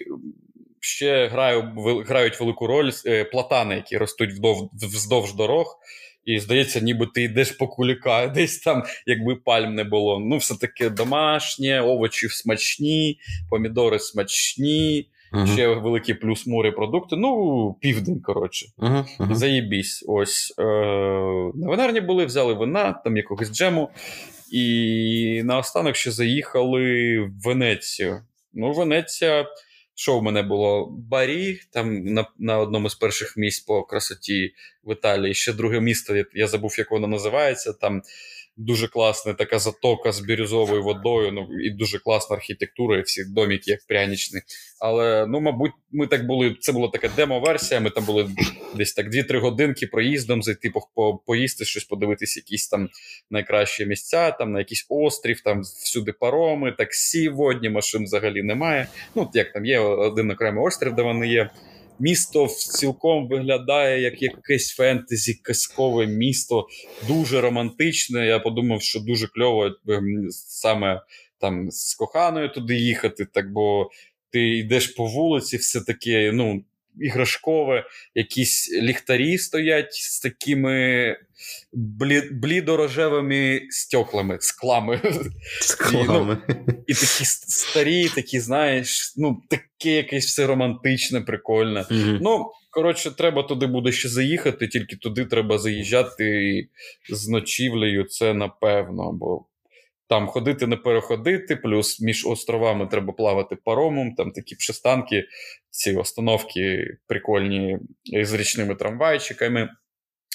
ще 0.87 1.27
граю, 1.27 1.73
грають 2.07 2.39
велику 2.39 2.67
роль 2.67 2.91
е, 3.05 3.23
платани, 3.23 3.75
які 3.75 3.97
ростуть 3.97 4.33
вдов, 4.33 4.69
вздовж 4.73 5.33
дорог. 5.33 5.79
І 6.25 6.39
здається, 6.39 6.79
ніби 6.79 7.07
ти 7.13 7.23
йдеш 7.23 7.51
по 7.51 7.67
куліка, 7.67 8.27
десь 8.35 8.59
там, 8.59 8.83
якби 9.05 9.35
пальм 9.35 9.75
не 9.75 9.83
було. 9.83 10.19
Ну, 10.19 10.37
все 10.37 10.55
таки 10.55 10.89
домашнє, 10.89 11.81
овочі 11.81 12.29
смачні, 12.29 13.19
помідори 13.49 13.99
смачні, 13.99 15.09
uh-huh. 15.33 15.53
ще 15.53 15.67
великий 15.67 16.15
плюс 16.15 16.47
морепродукти. 16.47 17.15
Ну, 17.15 17.75
південь, 17.81 18.21
коротше. 18.21 18.65
Uh-huh. 18.77 19.05
Uh-huh. 19.19 19.35
Заєбісь. 19.35 20.05
Ось. 20.07 20.53
Е- 20.59 20.63
На 21.55 21.67
винарні 21.69 22.01
були, 22.01 22.25
взяли 22.25 22.53
вина, 22.53 23.01
там 23.03 23.17
якогось 23.17 23.51
джему. 23.51 23.89
І 24.51 25.41
наостанок 25.45 25.95
ще 25.95 26.11
заїхали 26.11 27.19
в 27.19 27.41
Венецію. 27.43 28.21
Ну, 28.53 28.71
Венеція, 28.71 29.45
що 29.99 30.19
в 30.19 30.23
мене 30.23 30.43
було? 30.43 30.85
Барі, 31.09 31.59
там 31.71 32.03
на 32.03 32.25
на 32.39 32.57
одному 32.57 32.89
з 32.89 32.95
перших 32.95 33.37
місць 33.37 33.59
по 33.59 33.83
красоті 33.83 34.53
в 34.83 34.91
Італії. 34.91 35.33
Ще 35.33 35.53
друге 35.53 35.79
місто, 35.79 36.23
я 36.33 36.47
забув, 36.47 36.75
як 36.77 36.91
воно 36.91 37.07
називається. 37.07 37.73
Там 37.73 38.01
дуже 38.57 38.87
класна 38.87 39.33
така 39.33 39.59
затока 39.59 40.11
з 40.11 40.19
бірюзовою 40.19 40.83
водою. 40.83 41.31
Ну 41.31 41.47
і 41.63 41.69
дуже 41.69 41.99
класна 41.99 42.35
архітектура, 42.35 42.97
і 42.97 43.01
всі 43.01 43.23
доміки, 43.25 43.71
як 43.71 43.79
прянічні. 43.87 44.41
Але 44.79 45.25
ну, 45.27 45.39
мабуть, 45.39 45.71
ми 45.91 46.07
так 46.07 46.25
були. 46.25 46.55
Це 46.59 46.71
була 46.71 46.87
така 46.87 47.09
демо-версія. 47.15 47.79
Ми 47.79 47.89
там 47.89 48.05
були 48.05 48.29
десь 48.75 48.93
так 48.93 49.07
2-3 49.07 49.39
годинки 49.39 49.87
проїздом, 49.87 50.43
зайти 50.43 50.69
по, 50.69 50.81
по 50.95 51.17
поїсти 51.17 51.65
щось, 51.65 51.83
подивитись, 51.83 52.37
якісь 52.37 52.67
там 52.67 52.89
найкращі 53.31 53.85
місця, 53.85 54.31
там 54.31 54.51
на 54.51 54.59
якийсь 54.59 54.85
острів, 54.89 55.41
там 55.41 55.61
всюди 55.61 56.11
пароми, 56.11 56.71
таксі, 56.71 57.29
водні 57.29 57.69
машин 57.69 58.03
взагалі 58.03 58.43
немає. 58.43 58.87
Ну 59.15 59.29
як 59.33 59.53
там 59.53 59.65
є 59.65 59.79
один 59.79 60.31
окремий 60.31 60.63
острів, 60.63 60.95
де 60.95 61.01
вони 61.01 61.27
є 61.27 61.49
місто 61.99 62.47
цілком 62.47 63.27
виглядає 63.27 64.01
як 64.01 64.21
якесь 64.21 64.75
фентезі, 64.75 65.33
казкове 65.33 66.07
місто, 66.07 66.67
дуже 67.07 67.41
романтичне. 67.41 68.27
Я 68.27 68.39
подумав, 68.39 68.81
що 68.81 68.99
дуже 68.99 69.27
кльово 69.27 69.65
ем, 69.89 70.27
саме 70.31 71.01
там 71.39 71.71
з 71.71 71.95
коханою 71.95 72.49
туди 72.49 72.75
їхати, 72.75 73.25
так 73.25 73.51
бо 73.51 73.89
ти 74.31 74.57
йдеш 74.57 74.87
по 74.87 75.05
вулиці, 75.05 75.57
все 75.57 75.81
таке, 75.81 76.31
ну 76.33 76.63
іграшкове, 76.99 77.85
якісь 78.15 78.71
ліхтарі 78.81 79.37
стоять 79.37 79.93
з 79.93 80.19
такими 80.19 81.15
блідорожевими 82.31 83.61
стеклами, 83.69 84.37
склами. 84.41 85.01
Склами. 85.61 86.37
І, 86.49 86.57
ну, 86.57 86.73
і 86.87 86.93
такі 86.93 87.25
старі, 87.25 88.09
такі, 88.09 88.39
знаєш, 88.39 89.13
ну, 89.17 89.41
таке 89.49 89.95
якесь 89.95 90.25
все 90.25 90.47
романтичне, 90.47 91.21
прикольне. 91.21 91.81
mm 91.81 92.17
Ну, 92.21 92.51
коротше, 92.71 93.11
треба 93.11 93.43
туди 93.43 93.65
буде 93.65 93.91
ще 93.91 94.09
заїхати, 94.09 94.67
тільки 94.67 94.95
туди 94.95 95.25
треба 95.25 95.57
заїжджати 95.57 96.67
з 97.09 97.27
ночівлею, 97.27 98.03
це 98.03 98.33
напевно. 98.33 99.11
бо 99.13 99.45
там 100.09 100.27
ходити 100.27 100.67
не 100.67 100.77
переходити, 100.77 101.55
плюс 101.55 102.01
між 102.01 102.25
островами 102.25 102.87
треба 102.87 103.13
плавати 103.13 103.55
паромом, 103.55 104.15
там 104.15 104.31
такі 104.31 104.55
пристанки, 104.55 105.25
ці 105.69 105.95
остановки 105.95 106.87
прикольні 107.07 107.77
з 108.23 108.33
річними 108.33 108.75
трамвайчиками. 108.75 109.69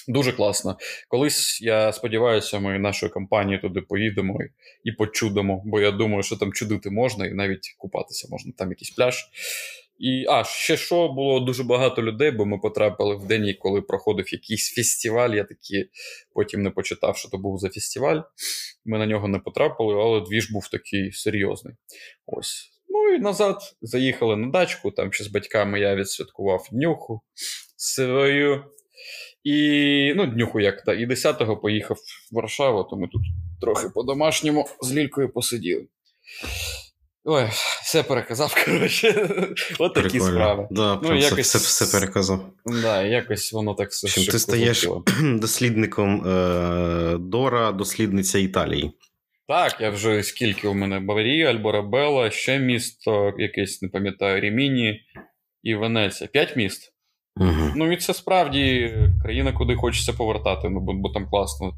Дуже 0.07 0.31
класно. 0.31 0.77
Колись 1.07 1.61
я 1.61 1.93
сподіваюся, 1.93 2.59
ми 2.59 2.79
нашою 2.79 3.11
компанією 3.11 3.61
туди 3.61 3.81
поїдемо 3.81 4.39
і 4.83 4.91
почудимо, 4.91 5.61
бо 5.65 5.79
я 5.79 5.91
думаю, 5.91 6.23
що 6.23 6.37
там 6.37 6.53
чудити 6.53 6.89
можна, 6.89 7.25
і 7.25 7.33
навіть 7.33 7.75
купатися 7.77 8.27
можна, 8.31 8.53
там 8.57 8.69
якийсь 8.69 8.91
пляж. 8.91 9.25
І 9.97 10.25
а, 10.29 10.43
ще 10.43 10.77
що 10.77 11.07
було 11.07 11.39
дуже 11.39 11.63
багато 11.63 12.03
людей, 12.03 12.31
бо 12.31 12.45
ми 12.45 12.57
потрапили 12.57 13.15
в 13.15 13.27
день, 13.27 13.55
коли 13.59 13.81
проходив 13.81 14.33
якийсь 14.33 14.73
фестиваль. 14.75 15.29
Я 15.29 15.43
таки 15.43 15.89
потім 16.33 16.63
не 16.63 16.69
почитав, 16.69 17.17
що 17.17 17.29
то 17.29 17.37
був 17.37 17.59
за 17.59 17.69
фестиваль. 17.69 18.21
Ми 18.85 18.97
на 18.97 19.05
нього 19.05 19.27
не 19.27 19.39
потрапили, 19.39 19.93
але 19.93 20.21
двіж 20.21 20.51
був 20.51 20.67
такий 20.67 21.11
серйозний. 21.11 21.75
Ось. 22.25 22.69
Ну 22.89 23.15
і 23.15 23.19
назад 23.19 23.75
заїхали 23.81 24.35
на 24.35 24.47
дачку. 24.47 24.91
Там 24.91 25.13
ще 25.13 25.23
з 25.23 25.27
батьками 25.27 25.79
я 25.79 25.95
відсвяткував 25.95 26.67
днюху 26.71 27.21
свою. 27.77 28.63
І 29.43 30.13
ну, 30.15 30.25
днюху 30.25 30.59
як 30.59 30.83
та. 30.83 30.93
І 30.93 31.07
10-го 31.07 31.57
поїхав 31.57 31.97
в 31.97 32.35
Варшаву, 32.35 32.83
то 32.83 32.95
ми 32.97 33.07
тут 33.07 33.21
трохи 33.61 33.89
по-домашньому 33.89 34.67
з 34.81 34.93
Лількою 34.93 35.29
посиділи. 35.29 35.87
Ой, 37.25 37.47
все 37.83 38.03
переказав, 38.03 38.55
коротше. 38.65 39.29
От 39.79 39.93
такі 39.93 40.19
справи. 40.19 40.67
Да, 40.71 40.99
ну, 41.03 41.15
якось... 41.15 41.55
все, 41.55 41.57
все 41.57 41.99
переказав. 41.99 42.49
Да, 42.65 43.03
якось 43.03 43.53
воно 43.53 43.73
так 43.73 43.89
все 43.89 44.07
Чим 44.07 44.25
Ти 44.25 44.39
стаєш 44.39 44.87
дослідником 45.21 46.27
е, 46.27 47.17
Дора, 47.19 47.71
дослідниця 47.71 48.39
Італії. 48.39 48.91
Так, 49.47 49.81
я 49.81 49.89
вже 49.89 50.23
скільки 50.23 50.67
у 50.67 50.73
мене 50.73 50.99
Баварія, 50.99 51.49
Альборабела, 51.49 52.29
ще 52.29 52.59
місто, 52.59 53.33
якесь, 53.37 53.81
не 53.81 53.89
пам'ятаю, 53.89 54.41
Ріміні 54.41 55.01
і 55.63 55.75
Венеція. 55.75 56.29
П'ять 56.33 56.55
міст. 56.55 56.92
Угу. 57.37 57.71
Ну 57.75 57.91
і 57.91 57.97
це 57.97 58.13
справді 58.13 58.93
країна, 59.21 59.53
куди 59.53 59.75
хочеться 59.75 60.13
повертати, 60.13 60.69
ну 60.69 60.79
бо, 60.79 60.93
бо 60.93 61.09
там 61.09 61.29
класно. 61.29 61.73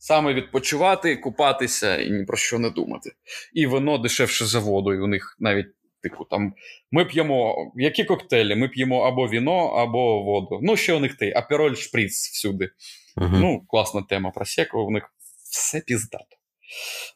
Саме 0.00 0.34
відпочивати, 0.34 1.16
купатися 1.16 1.96
і 1.96 2.10
ні 2.10 2.24
про 2.24 2.36
що 2.36 2.58
не 2.58 2.70
думати. 2.70 3.10
І 3.52 3.66
воно 3.66 3.98
дешевше 3.98 4.46
заводу, 4.46 4.94
і 4.94 5.00
у 5.00 5.06
них 5.06 5.36
навіть, 5.38 5.66
типу, 6.02 6.24
там 6.24 6.54
ми 6.90 7.04
п'ємо 7.04 7.54
які 7.76 8.04
коктейлі? 8.04 8.56
Ми 8.56 8.68
п'ємо 8.68 9.00
або 9.00 9.28
віно, 9.28 9.56
або 9.56 10.22
воду. 10.22 10.58
Ну, 10.62 10.76
ще 10.76 10.94
у 10.94 11.00
них 11.00 11.14
ти, 11.14 11.32
апероль 11.36 11.74
шприц 11.74 12.12
всюди. 12.12 12.70
Угу. 13.16 13.30
Ну, 13.32 13.64
класна 13.68 14.02
тема 14.02 14.30
про 14.30 14.44
секу, 14.44 14.78
у 14.78 14.90
них 14.90 15.12
все 15.50 15.80
піздато. 15.80 16.37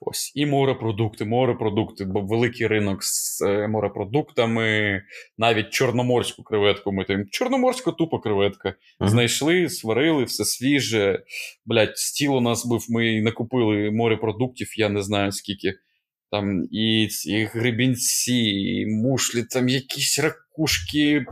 Ось 0.00 0.32
і 0.34 0.46
морепродукти, 0.46 1.24
морепродукти, 1.24 2.04
бо 2.04 2.20
великий 2.20 2.66
ринок 2.66 3.04
з 3.04 3.42
е, 3.42 3.68
морепродуктами, 3.68 5.02
навіть 5.38 5.70
чорноморську 5.70 6.42
креветку. 6.42 6.92
Ми 6.92 7.04
там 7.04 7.24
чорноморська 7.30 7.90
тупа 7.92 8.18
креветка. 8.18 8.68
Uh-huh. 8.68 9.08
Знайшли, 9.08 9.68
сварили, 9.68 10.24
все 10.24 10.44
свіже. 10.44 11.22
Блять, 11.66 11.98
стіл 11.98 12.36
у 12.36 12.40
нас 12.40 12.66
був. 12.66 12.86
Ми 12.88 13.22
накупили 13.22 13.90
морепродуктів, 13.90 14.78
я 14.78 14.88
не 14.88 15.02
знаю 15.02 15.32
скільки. 15.32 15.74
Там 16.30 16.64
і 16.70 17.08
ці 17.10 17.44
гребінці, 17.44 18.34
і 18.34 18.86
мушлі, 18.86 19.44
там 19.50 19.68
якісь 19.68 20.18
ракушки, 20.18 20.51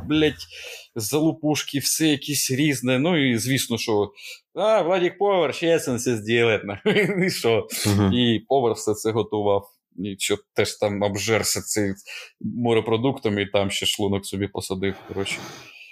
блять, 0.09 0.47
залупушки, 0.95 1.79
все 1.79 2.07
якісь 2.07 2.51
різне. 2.51 2.99
Ну 2.99 3.31
і 3.31 3.39
звісно, 3.39 3.79
що 3.79 4.11
а, 4.55 4.83
Владик 4.83 5.19
повар, 5.19 5.55
чесно 5.55 5.97
все 5.97 6.17
зробить. 6.17 6.63
І 7.27 7.31
що? 7.31 7.69
Uh-huh. 7.71 8.15
І 8.15 8.41
повар 8.49 8.73
все 8.73 8.95
це 8.95 9.11
готував. 9.11 9.71
І 9.99 10.17
що 10.19 10.39
теж 10.55 10.77
там 10.77 11.03
обжерся 11.03 11.61
цим 11.61 11.95
морепродуктами, 12.41 13.43
і 13.43 13.47
там 13.47 13.71
ще 13.71 13.87
шлунок 13.87 14.27
собі 14.27 14.49
посадив. 14.49 14.95
Коротше. 15.09 15.39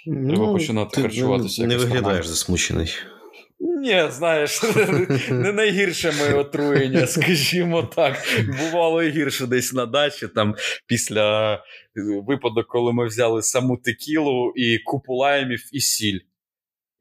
Треба 0.05 0.45
ну, 0.45 0.53
починати 0.53 0.95
ти 0.95 1.01
харчуватися. 1.01 1.67
Не 1.67 1.77
виглядаєш 1.77 2.27
засмучений. 2.27 2.95
Ні, 3.59 4.03
знаєш, 4.09 4.63
не 5.29 5.51
найгірше 5.51 6.11
моє 6.11 6.33
отруєння, 6.33 7.07
скажімо 7.07 7.83
так. 7.83 8.17
Бувало 8.59 9.03
і 9.03 9.09
гірше 9.09 9.47
десь 9.47 9.73
на 9.73 9.85
дачі, 9.85 10.27
там 10.27 10.55
після 10.87 11.53
е, 11.53 11.59
випадок, 12.27 12.67
коли 12.67 12.93
ми 12.93 13.07
взяли 13.07 13.41
саму 13.41 13.77
текілу 13.77 14.53
і 14.55 14.77
купу 14.77 15.13
лаймів 15.13 15.69
і 15.71 15.79
сіль. 15.79 16.19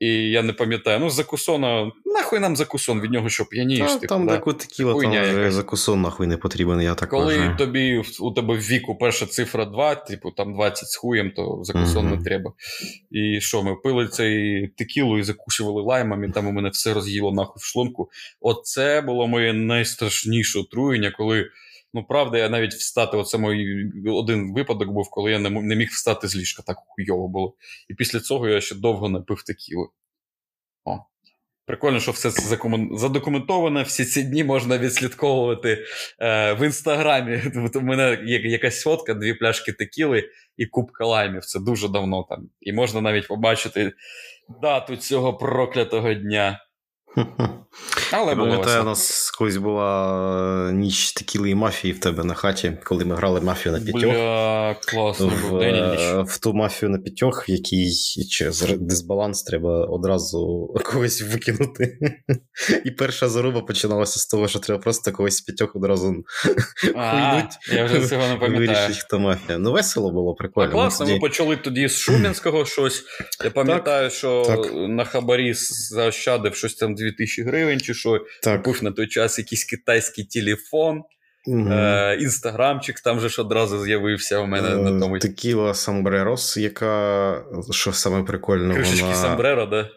І 0.00 0.30
я 0.30 0.42
не 0.42 0.52
пам'ятаю, 0.52 1.00
ну 1.00 1.10
закусона, 1.10 1.92
нахуй 2.04 2.38
нам 2.38 2.56
закусон, 2.56 3.00
від 3.00 3.10
нього 3.10 3.28
що 3.28 3.44
п'янієш. 3.44 3.92
Типу, 3.92 4.06
там 4.06 4.26
да? 4.26 4.38
текіла, 4.38 5.02
там 5.02 5.10
вже 5.10 5.50
закусон 5.50 6.02
нахуй 6.02 6.26
не 6.26 6.36
потрібен, 6.36 6.80
я 6.80 6.94
так 6.94 7.08
Коли 7.08 7.24
вважаю. 7.24 7.56
тобі 7.56 8.02
у 8.20 8.30
тебе 8.30 8.54
в 8.54 8.58
віку 8.58 8.94
перша 8.94 9.26
цифра 9.26 9.64
2, 9.64 9.94
типу 9.94 10.30
там 10.30 10.54
20 10.54 10.88
з 10.88 10.96
хуєм, 10.96 11.30
то 11.30 11.60
закусон 11.62 12.06
mm-hmm. 12.06 12.18
не 12.18 12.24
треба. 12.24 12.52
І 13.10 13.40
що, 13.40 13.62
ми 13.62 13.76
пили 13.76 14.08
цей 14.08 14.68
текілу 14.68 15.18
і 15.18 15.22
закушували 15.22 15.82
лаймами, 15.82 16.30
там 16.30 16.46
у 16.46 16.52
мене 16.52 16.68
все 16.68 16.94
роз'їло 16.94 17.32
нахуй 17.32 17.60
в 17.60 17.64
шлунку. 17.64 18.10
Оце 18.40 19.00
було 19.00 19.26
моє 19.26 19.52
найстрашніше 19.52 20.58
отруєння, 20.58 21.10
коли. 21.10 21.48
Ну, 21.94 22.04
правда, 22.04 22.38
я 22.38 22.48
навіть 22.48 22.74
встати. 22.74 23.16
Оце 23.16 23.38
мій 23.38 24.10
один 24.10 24.54
випадок 24.54 24.88
був, 24.88 25.10
коли 25.10 25.30
я 25.30 25.38
не 25.38 25.76
міг 25.76 25.88
встати 25.88 26.28
з 26.28 26.36
ліжка, 26.36 26.62
так 26.62 26.76
хуйово 26.86 27.28
було. 27.28 27.56
І 27.88 27.94
після 27.94 28.20
цього 28.20 28.48
я 28.48 28.60
ще 28.60 28.74
довго 28.74 29.08
не 29.08 29.20
пив 29.20 29.42
текілу. 29.42 29.92
О. 30.84 30.98
Прикольно, 31.66 32.00
що 32.00 32.12
все 32.12 32.30
це 32.30 32.58
задокументовано, 32.92 33.82
всі 33.82 34.04
ці 34.04 34.22
дні 34.22 34.44
можна 34.44 34.78
відслідковувати 34.78 35.84
е, 36.18 36.52
в 36.54 36.64
інстаграмі. 36.64 37.42
У 37.74 37.80
мене 37.80 38.22
є 38.24 38.38
якась 38.38 38.82
фотка, 38.82 39.14
дві 39.14 39.34
пляшки 39.34 39.72
текіли 39.72 40.30
і 40.56 40.66
кубка 40.66 41.04
лаймів. 41.06 41.44
Це 41.44 41.60
дуже 41.60 41.88
давно 41.88 42.26
там. 42.28 42.50
І 42.60 42.72
можна 42.72 43.00
навіть 43.00 43.28
побачити 43.28 43.92
дату 44.62 44.96
цього 44.96 45.34
проклятого 45.34 46.14
дня. 46.14 46.67
Але 48.12 48.36
Пам'ятаю, 48.36 48.82
у 48.82 48.84
нас 48.84 49.30
колись 49.30 49.56
була 49.56 50.70
ніч 50.72 51.12
текіли 51.12 51.50
і 51.50 51.54
мафії 51.54 51.92
в 51.92 52.00
тебе 52.00 52.24
на 52.24 52.34
хаті, 52.34 52.72
коли 52.84 53.04
ми 53.04 53.14
грали 53.14 53.40
мафію 53.40 53.72
на 53.72 53.80
п'ятьох. 53.80 54.12
Бля, 54.12 54.74
класно, 54.74 55.32
в, 55.42 55.58
день 55.58 56.24
в 56.24 56.38
ту 56.38 56.54
мафію 56.54 56.90
на 56.90 56.98
п'ятьох, 56.98 57.48
в 57.48 57.50
якій 57.50 57.92
через 58.30 58.60
дисбаланс 58.60 59.42
треба 59.42 59.84
одразу 59.84 60.74
когось 60.84 61.22
викинути. 61.22 61.98
І 62.84 62.90
перша 62.90 63.28
заруба 63.28 63.60
починалася 63.60 64.20
з 64.20 64.26
того, 64.26 64.48
що 64.48 64.58
треба 64.58 64.80
просто 64.80 65.12
когось 65.12 65.36
з 65.36 65.40
п'ятьох 65.40 65.76
одразу 65.76 66.24
хуйнуть. 66.94 67.52
Я 67.72 67.84
вже 67.84 68.08
цього 68.08 68.28
не 68.28 68.36
пам'ятаю. 68.36 68.58
Вирішить, 68.58 69.04
хто 69.04 69.18
мафія. 69.18 69.58
Ну, 69.58 69.72
весело 69.72 70.10
було, 70.10 70.34
прикольно. 70.34 70.68
А 70.68 70.72
класно, 70.72 71.06
ми, 71.06 71.18
почали 71.18 71.56
тоді 71.56 71.88
з 71.88 71.98
Шумінського 71.98 72.64
щось. 72.64 73.04
Я 73.44 73.50
пам'ятаю, 73.50 74.10
що 74.10 74.42
так. 74.46 74.72
на 74.74 75.04
хабарі 75.04 75.54
заощадив 75.54 76.54
щось 76.54 76.74
там 76.74 76.94
2000 77.10 77.42
гривень, 77.42 77.80
чи 77.80 77.94
що 77.94 78.24
так. 78.42 78.62
купив 78.62 78.84
на 78.84 78.92
той 78.92 79.06
час 79.06 79.38
якийсь 79.38 79.64
китайський 79.64 80.24
телефон. 80.24 81.02
Угу. 81.46 81.68
Е, 81.72 82.18
Інстаграмчик 82.20 83.00
там 83.00 83.20
же 83.20 83.28
ж 83.28 83.42
одразу 83.42 83.84
з'явився 83.84 84.38
у 84.38 84.46
мене 84.46 84.68
е, 84.68 84.76
на 84.76 85.00
тому. 85.00 85.18
Текіла 85.18 85.74
Самбрерос, 85.74 86.56
яка 86.56 87.42
що 87.70 87.92
саме 87.92 88.22
прикольно. 88.22 88.74
Кришечки 88.74 89.02
вона... 89.02 89.14
Самбреро, 89.14 89.66
да? 89.66 89.90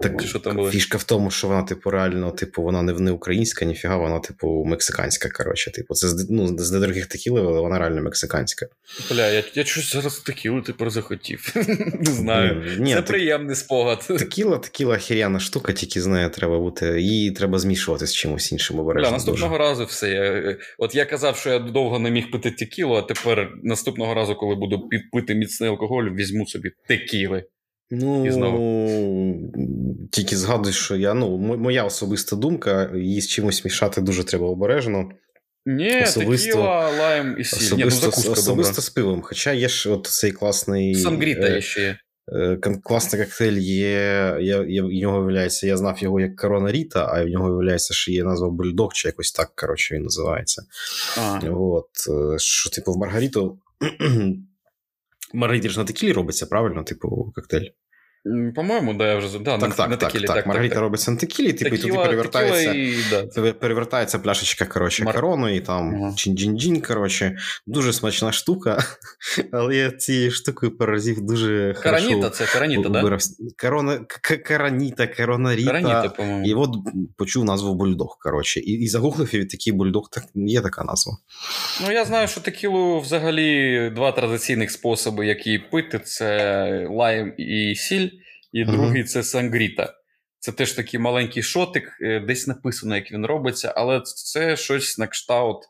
Так 0.00 0.22
що 0.22 0.38
там 0.38 0.56
було? 0.56 0.70
Фішка 0.70 0.98
в 0.98 1.04
тому, 1.04 1.30
що 1.30 1.48
вона, 1.48 1.62
типу, 1.62 1.90
реально, 1.90 2.30
типу, 2.30 2.62
вона 2.62 2.82
не 2.82 2.92
не 2.92 3.10
українська, 3.10 3.64
ніфіга, 3.64 3.96
вона, 3.96 4.18
типу, 4.18 4.64
мексиканська. 4.64 5.28
коротше. 5.28 5.70
Типу, 5.70 5.94
це 5.94 6.08
з 6.08 6.30
ну, 6.30 6.58
з 6.58 6.72
недорогих 6.72 7.06
текіли, 7.06 7.40
але 7.40 7.60
вона 7.60 7.78
реально 7.78 8.02
мексиканська. 8.02 8.66
Бля, 9.10 9.30
я 9.30 9.44
я 9.54 9.64
щось 9.64 9.92
зараз 9.92 10.18
текілу 10.18 10.62
тепер 10.62 10.90
захотів. 10.90 11.52
Не 12.00 12.12
знаю. 12.12 12.64
Ні, 12.78 12.90
Це 12.90 12.96
так... 12.96 13.06
приємний 13.06 13.56
спогад. 13.56 14.06
Текіла, 14.18 14.58
текіла 14.58 14.96
хіряна 14.96 15.40
штука, 15.40 15.72
тільки 15.72 16.00
знає, 16.00 16.28
треба 16.28 16.58
бути. 16.58 17.00
Її 17.02 17.30
треба 17.30 17.58
змішувати 17.58 18.06
з 18.06 18.14
чимось 18.14 18.52
іншим 18.52 18.78
обережно. 18.78 19.08
Бля, 19.08 19.16
наступного 19.16 19.58
дуже. 19.58 19.68
разу 19.68 19.84
все. 19.84 20.10
Я... 20.10 20.56
От 20.78 20.94
я 20.94 21.04
казав, 21.04 21.36
що 21.36 21.50
я 21.50 21.58
довго 21.58 21.98
не 21.98 22.10
міг 22.10 22.30
пити 22.30 22.50
текілу, 22.50 22.94
а 22.94 23.02
тепер 23.02 23.50
наступного 23.62 24.14
разу, 24.14 24.34
коли 24.34 24.54
буду 24.54 24.88
пити 25.12 25.34
міцний 25.34 25.70
алкоголь, 25.70 26.04
візьму 26.04 26.46
собі 26.46 26.70
текіли. 26.88 27.44
Ну, 27.90 28.26
і 28.26 28.30
знову. 28.30 29.52
тільки 30.12 30.36
згадую, 30.36 30.72
що 30.72 30.96
я, 30.96 31.14
ну, 31.14 31.38
моя 31.38 31.84
особиста 31.84 32.36
думка, 32.36 32.92
її 32.94 33.20
з 33.20 33.28
чимось 33.28 33.64
мішати 33.64 34.00
дуже 34.00 34.24
треба 34.24 34.46
обережно. 34.46 35.08
Ні, 35.66 36.02
особисто, 36.02 36.50
текіла, 36.50 36.90
лайм 36.98 37.36
і 37.38 37.44
сіль. 37.44 37.66
Особисто, 37.66 38.06
Ні, 38.06 38.12
ну, 38.26 38.32
особисто 38.32 38.82
з 38.82 38.90
пивом. 38.90 39.22
Хоча 39.22 39.52
є 39.52 39.68
ж 39.68 39.90
от 39.90 40.06
цей 40.06 40.32
класний. 40.32 40.94
Сангріта 40.94 41.46
е, 41.48 41.60
ще 41.60 41.80
є. 41.80 41.98
Е, 42.32 42.58
класний 42.82 43.24
коктейль 43.24 43.58
є. 43.58 44.36
Я, 44.40 44.64
я, 44.68 44.82
в 44.82 44.88
нього 44.88 45.18
виявляється, 45.18 45.66
я 45.66 45.76
знав 45.76 46.02
його 46.02 46.20
як 46.20 46.36
Корона 46.36 46.72
Ріта, 46.72 47.10
а 47.12 47.24
в 47.24 47.28
нього 47.28 47.48
виявляється, 47.48 47.94
що 47.94 48.12
є 48.12 48.24
назва 48.24 48.50
Бульдог, 48.50 48.92
чи 48.92 49.08
якось 49.08 49.32
так, 49.32 49.52
коротше, 49.56 49.94
він 49.94 50.02
називається. 50.02 50.62
А. 51.18 51.40
От, 51.50 51.90
е, 52.08 52.38
Що, 52.38 52.70
типу, 52.70 52.92
в 52.92 52.98
Маргариту 52.98 53.58
Маргарита 55.34 55.68
ж 55.68 55.78
на 55.78 55.84
текілі 55.84 56.12
робиться, 56.12 56.46
правильно? 56.46 56.82
Типу, 56.84 57.32
коктейль. 57.34 57.70
По-моєму, 58.54 58.94
да, 58.94 59.06
я 59.06 59.16
вже 59.16 59.38
да, 59.38 59.58
так, 59.58 59.68
на, 59.68 59.74
так, 59.74 59.90
на 59.90 59.96
текілі. 59.96 60.24
Так, 60.24 60.36
так, 60.36 60.46
Маргарита 60.46 60.74
так, 60.74 60.82
робиться 60.82 61.10
на 61.10 61.16
текілі, 61.16 61.52
типу, 61.52 61.74
і 61.74 61.78
туди 61.78 61.94
перевертається 61.94 62.72
і, 62.72 62.96
да. 63.10 63.52
перевертається 63.52 64.18
пляшечка 64.18 64.64
коротше, 64.64 65.04
Мар... 65.04 65.14
корону, 65.14 65.48
і 65.48 65.60
там 65.60 65.94
ага. 65.94 66.12
чин-джин-джин, 66.16 66.86
коротше. 66.86 67.36
Дуже 67.66 67.92
смачна 67.92 68.32
штука, 68.32 68.84
але 69.52 69.76
я 69.76 69.90
цією 69.90 70.30
штукою 70.30 70.76
поразив 70.76 71.20
дуже 71.20 71.74
Караніта, 71.82 72.14
хорошо. 72.14 72.30
це 72.30 72.46
караніта, 72.52 72.88
да? 72.88 73.18
Корона, 73.62 74.00
Караніта, 74.44 75.06
Коронаріта. 75.06 75.66
Караніта, 75.66 76.08
по-моєму. 76.08 76.46
І 76.46 76.54
от 76.54 76.70
почув 77.16 77.44
назву 77.44 77.74
бульдог, 77.74 78.18
коротше. 78.20 78.60
І, 78.60 78.72
і 78.72 78.88
загуглив, 78.88 79.34
і 79.34 79.44
такий 79.44 79.72
бульдог, 79.72 80.08
так, 80.10 80.24
є 80.34 80.60
така 80.60 80.84
назва. 80.84 81.16
Ну, 81.84 81.92
я 81.92 82.04
знаю, 82.04 82.28
що 82.28 82.40
текілу 82.40 83.00
взагалі 83.00 83.90
два 83.94 84.12
традиційних 84.12 84.70
способи, 84.70 85.26
які 85.26 85.58
пити, 85.58 85.98
це 85.98 86.86
лайм 86.90 87.32
і 87.38 87.74
сіль 87.74 88.08
і 88.52 88.64
другий 88.64 89.04
це 89.04 89.22
Сангріта. 89.22 89.94
Це 90.40 90.52
теж 90.52 90.72
такий 90.72 91.00
маленький 91.00 91.42
шотик, 91.42 91.98
е, 92.02 92.20
десь 92.20 92.46
написано, 92.46 92.96
як 92.96 93.12
він 93.12 93.26
робиться, 93.26 93.72
але 93.76 94.00
це 94.00 94.56
щось 94.56 94.98
на 94.98 95.06
кшталт, 95.06 95.64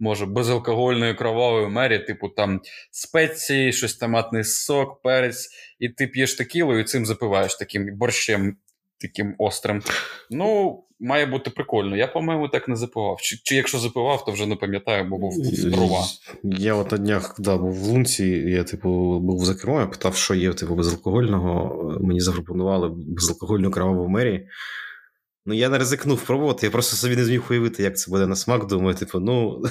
може, 0.00 0.26
безалкогольної 0.26 1.14
кровавої 1.14 1.68
мері, 1.68 1.98
типу 1.98 2.28
там 2.28 2.60
спеції, 2.90 3.72
щось 3.72 3.94
томатний 3.94 4.44
сок, 4.44 5.02
перець, 5.02 5.48
і 5.78 5.88
ти 5.88 6.06
п'єш 6.06 6.34
текілу 6.34 6.78
і 6.78 6.84
цим 6.84 7.06
запиваєш 7.06 7.54
таким 7.54 7.96
борщем 7.96 8.56
таким 9.08 9.34
острим. 9.38 9.82
Ну, 10.30 10.80
має 11.00 11.26
бути 11.26 11.50
прикольно. 11.50 11.96
Я, 11.96 12.06
по-моєму, 12.06 12.48
так 12.48 12.68
не 12.68 12.76
запивав. 12.76 13.20
Чи 13.20 13.36
чи 13.44 13.56
якщо 13.56 13.78
запивав, 13.78 14.24
то 14.24 14.32
вже 14.32 14.46
не 14.46 14.56
пам'ятаю, 14.56 15.04
бо 15.04 15.18
був 15.18 15.42
дрова. 15.64 16.04
Я 16.42 16.74
от 16.74 16.92
на 16.92 16.98
днях 16.98 17.34
да, 17.38 17.56
був 17.56 17.72
в 17.72 17.82
Лунці, 17.82 18.26
я, 18.26 18.64
типу, 18.64 19.20
був 19.20 19.44
за 19.44 19.54
кермом, 19.54 19.80
я 19.80 19.86
питав, 19.86 20.16
що 20.16 20.34
є 20.34 20.52
типу, 20.52 20.74
безалкогольного. 20.74 21.98
Мені 22.00 22.20
запропонували 22.20 22.90
безалкогольну 22.94 23.70
кроваву 23.70 24.08
мерію. 24.08 24.46
Ну, 25.46 25.54
я 25.54 25.68
не 25.68 25.78
ризикнув 25.78 26.22
пробувати, 26.22 26.66
я 26.66 26.70
просто 26.70 26.96
собі 26.96 27.16
не 27.16 27.24
зміг 27.24 27.42
уявити, 27.50 27.82
як 27.82 27.98
це 27.98 28.10
буде 28.10 28.26
на 28.26 28.36
смак. 28.36 28.66
Думаю, 28.66 28.94
типу, 28.94 29.20
ну 29.20 29.62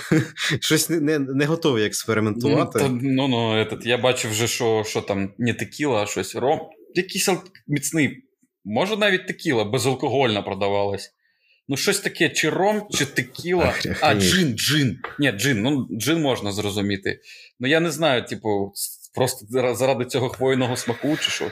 щось 0.60 0.90
не 0.90 1.00
не, 1.00 1.18
не 1.18 1.44
готовий 1.44 1.86
експериментувати. 1.86 2.78
Ну, 2.82 2.98
ну, 3.02 3.28
ну 3.28 3.36
этот, 3.36 3.86
я 3.86 3.98
бачив 3.98 4.30
вже, 4.30 4.46
що 4.46 4.84
що 4.86 5.00
там 5.00 5.30
не 5.38 5.54
текіла, 5.54 6.02
а 6.02 6.06
щось 6.06 6.36
ром. 6.36 6.60
Якийсь 6.94 7.28
міцний, 7.66 8.25
може 8.66 8.96
навіть 8.96 9.26
текіла, 9.26 9.64
безалкогольна 9.64 10.42
продавалась. 10.42 11.12
Ну, 11.68 11.76
щось 11.76 12.00
таке, 12.00 12.28
чи 12.28 12.50
ром, 12.50 12.82
чи 12.90 13.04
текіла. 13.04 13.74
А, 14.00 14.14
джин, 14.14 14.56
джин. 14.56 14.98
Ні, 15.18 15.32
джин, 15.32 15.62
ну 15.62 15.88
джин 15.98 16.22
можна 16.22 16.52
зрозуміти. 16.52 17.20
Ну, 17.60 17.68
я 17.68 17.80
не 17.80 17.90
знаю, 17.90 18.24
типу, 18.24 18.72
просто 19.14 19.46
заради 19.74 20.04
цього 20.04 20.28
хвойного 20.28 20.76
смаку, 20.76 21.16
чи 21.16 21.30
що. 21.30 21.50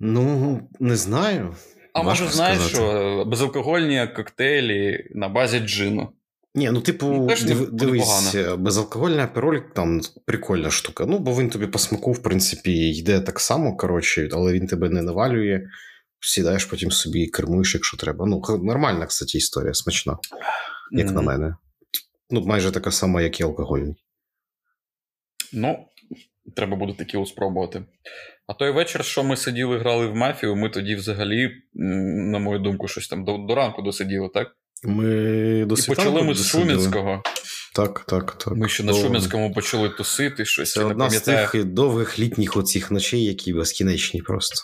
Ну, 0.00 0.60
не 0.80 0.96
знаю. 0.96 1.54
А 1.92 2.02
може, 2.02 2.28
знаєш, 2.28 2.60
що 2.60 3.24
безалкогольні 3.26 4.08
коктейлі 4.16 5.10
на 5.14 5.28
базі 5.28 5.58
джину. 5.58 6.08
Ні, 6.54 6.70
ну, 6.70 6.80
типу, 6.80 7.06
ну, 7.06 7.26
див, 7.26 7.72
дивись, 7.72 8.34
е, 8.34 8.56
безалкогольний 8.56 9.24
апероль 9.24 9.58
там 9.74 10.00
прикольна 10.26 10.70
штука. 10.70 11.06
Ну, 11.06 11.18
бо 11.18 11.34
він 11.34 11.50
тобі 11.50 11.66
по 11.66 11.78
смаку, 11.78 12.12
в 12.12 12.22
принципі, 12.22 12.90
йде 12.90 13.20
так 13.20 13.40
само, 13.40 13.76
коротше, 13.76 14.28
але 14.32 14.52
він 14.52 14.66
тебе 14.66 14.88
не 14.88 15.02
навалює. 15.02 15.62
Сідаєш 16.20 16.64
потім 16.64 16.90
собі 16.90 17.20
і 17.20 17.28
кермуєш, 17.28 17.74
якщо 17.74 17.96
треба. 17.96 18.26
Ну, 18.26 18.42
нормальна, 18.62 19.06
кстати, 19.06 19.38
історія, 19.38 19.74
смачна, 19.74 20.18
як 20.90 21.06
mm-hmm. 21.06 21.12
на 21.12 21.22
мене. 21.22 21.56
Ну, 22.30 22.40
майже 22.40 22.70
така 22.70 22.90
сама, 22.90 23.22
як 23.22 23.40
і 23.40 23.42
алкогольний. 23.42 23.96
Ну, 25.52 25.86
треба 26.56 26.76
буде 26.76 26.92
такі 26.92 27.26
спробувати. 27.26 27.84
А 28.46 28.54
той 28.54 28.70
вечір, 28.70 29.04
що 29.04 29.24
ми 29.24 29.36
сиділи, 29.36 29.78
грали 29.78 30.06
в 30.06 30.14
мафію, 30.14 30.56
ми 30.56 30.68
тоді 30.68 30.94
взагалі, 30.94 31.50
на 31.74 32.38
мою 32.38 32.58
думку, 32.58 32.88
щось 32.88 33.08
там 33.08 33.24
до, 33.24 33.38
до 33.38 33.54
ранку 33.54 33.82
досиділи, 33.82 34.28
так? 34.34 34.48
Ми 34.84 35.04
до 35.64 35.74
І 35.74 35.82
почали 35.86 36.22
ми 36.22 36.34
з 36.34 36.46
Шумінського. 36.46 37.22
Так, 37.74 38.04
так, 38.08 38.38
так. 38.38 38.56
Ми 38.56 38.68
ще 38.68 38.82
на 38.82 38.92
Шумінському 38.92 39.52
почали 39.52 39.88
тусити 39.88 40.44
щось. 40.44 40.72
Це 40.72 40.80
я 40.80 40.86
одна 40.86 41.08
не 41.08 41.10
з 41.10 41.20
тих 41.20 41.64
довгих 41.64 42.18
літніх 42.18 42.56
оцих 42.56 42.90
ночей, 42.90 43.24
які 43.24 43.52
безкінечні 43.52 44.22
просто. 44.22 44.62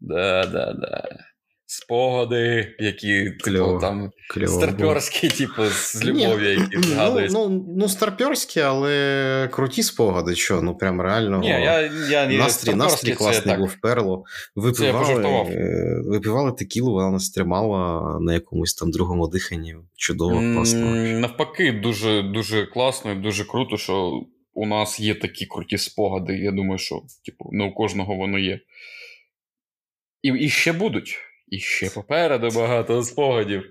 Да, 0.00 0.46
да, 0.46 0.72
да 0.72 1.28
спогади, 1.70 2.76
які 2.78 3.30
типу, 3.30 3.78
там 3.80 4.10
старперські, 4.46 5.28
типу, 5.28 5.64
з 5.66 6.04
любов'ю, 6.04 6.50
які 6.50 6.76
ну, 6.76 6.82
згадують. 6.82 7.32
Ну, 7.32 7.48
ну, 7.48 7.74
ну, 7.76 7.88
старперські, 7.88 8.60
але 8.60 9.48
круті 9.52 9.82
спогади, 9.82 10.34
що, 10.34 10.62
ну 10.62 10.74
прям 10.76 11.00
реально. 11.00 11.38
Ні, 11.38 11.48
я, 11.48 11.80
я, 12.10 12.26
Настрій 12.26 12.74
настрій 12.74 13.12
класний 13.12 13.56
був 13.56 13.76
перло. 13.82 14.24
Випивали, 14.56 16.02
випивали 16.06 16.52
текілу, 16.52 16.92
вона 16.92 17.10
нас 17.10 17.30
тримала 17.30 18.18
на 18.20 18.34
якомусь 18.34 18.74
там 18.74 18.90
другому 18.90 19.28
диханні. 19.28 19.76
Чудово, 19.96 20.54
класно. 20.54 20.94
Навпаки, 20.94 21.72
дуже 21.72 22.22
дуже 22.22 22.66
класно 22.66 23.12
і 23.12 23.14
дуже 23.14 23.44
круто, 23.44 23.76
що 23.76 24.12
у 24.54 24.66
нас 24.66 25.00
є 25.00 25.14
такі 25.14 25.46
круті 25.46 25.78
спогади. 25.78 26.38
Я 26.38 26.52
думаю, 26.52 26.78
що 26.78 27.02
типу, 27.24 27.48
не 27.52 27.64
у 27.64 27.72
кожного 27.72 28.14
воно 28.14 28.38
є. 28.38 28.60
І, 30.22 30.28
І 30.28 30.48
ще 30.48 30.72
будуть. 30.72 31.18
І 31.50 31.58
ще 31.58 31.90
попереду 31.90 32.48
багато 32.50 33.02
спогадів. 33.02 33.62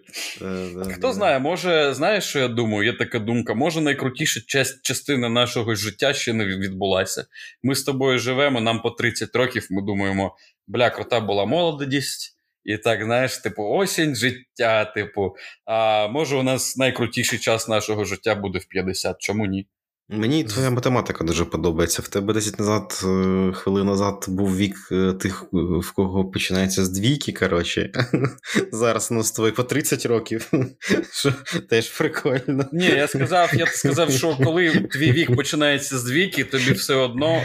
Хто 0.94 1.14
знає, 1.14 1.40
може, 1.40 1.94
знаєш, 1.94 2.24
що 2.24 2.40
я 2.40 2.48
думаю? 2.48 2.86
Є 2.86 2.94
така 2.94 3.20
думка, 3.20 3.54
може 3.54 3.82
найкрутіша 3.82 4.42
частина 4.84 5.30
нашого 5.30 5.76
життя 5.76 6.14
ще 6.14 6.34
не 6.34 6.46
відбулася. 6.46 7.26
Ми 7.64 7.76
з 7.76 7.84
тобою 7.84 8.20
живемо, 8.20 8.62
нам 8.62 8.82
по 8.82 8.92
30 8.92 9.36
років, 9.36 9.68
ми 9.70 9.82
думаємо, 9.82 10.36
бля, 10.68 10.90
крута 10.90 11.20
була 11.20 11.46
молодість. 11.46 12.34
І 12.64 12.78
так, 12.78 13.04
знаєш, 13.04 13.38
типу, 13.38 13.64
осінь 13.64 14.16
життя, 14.16 14.86
типу, 14.86 15.36
а 15.66 16.08
може, 16.08 16.36
у 16.36 16.44
нас 16.44 16.78
найкрутіший 16.78 17.40
час 17.40 17.68
нашого 17.68 18.06
життя 18.06 18.36
буде 18.36 18.60
в 18.60 18.66
50, 18.66 19.18
чому 19.20 19.46
ні? 19.46 19.68
Мені 20.10 20.44
твоя 20.44 20.70
математика 20.70 21.24
дуже 21.24 21.46
подобається. 21.46 22.02
В 22.02 22.08
тебе 22.08 22.34
10 22.34 22.60
назад, 22.60 23.04
е, 23.04 23.52
хвилин 23.54 23.86
назад 23.86 24.26
був 24.28 24.58
вік 24.58 24.76
е, 24.92 25.14
тих, 25.14 25.44
е, 25.54 25.58
в 25.58 25.92
кого 25.92 26.26
починається 26.26 26.86
з 26.86 26.90
двійки, 26.90 27.32
коротше. 27.32 27.92
Зараз 28.72 29.12
у 29.12 29.14
нас 29.14 29.32
твої 29.32 29.52
по 29.52 29.64
30 29.64 30.06
років. 30.06 30.52
Що 31.12 31.34
Теж 31.70 31.90
прикольно. 31.90 32.66
Ні, 32.72 32.86
я 32.86 33.08
сказав, 33.08 33.52
я 33.54 33.68
сказав, 33.68 34.12
що 34.12 34.38
коли 34.44 34.70
твій 34.70 35.12
вік 35.12 35.36
починається 35.36 35.98
з 35.98 36.04
двійки, 36.04 36.44
тобі 36.44 36.72
все 36.72 36.96
одно 36.96 37.42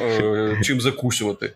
чим 0.62 0.80
закусувати. 0.80 1.52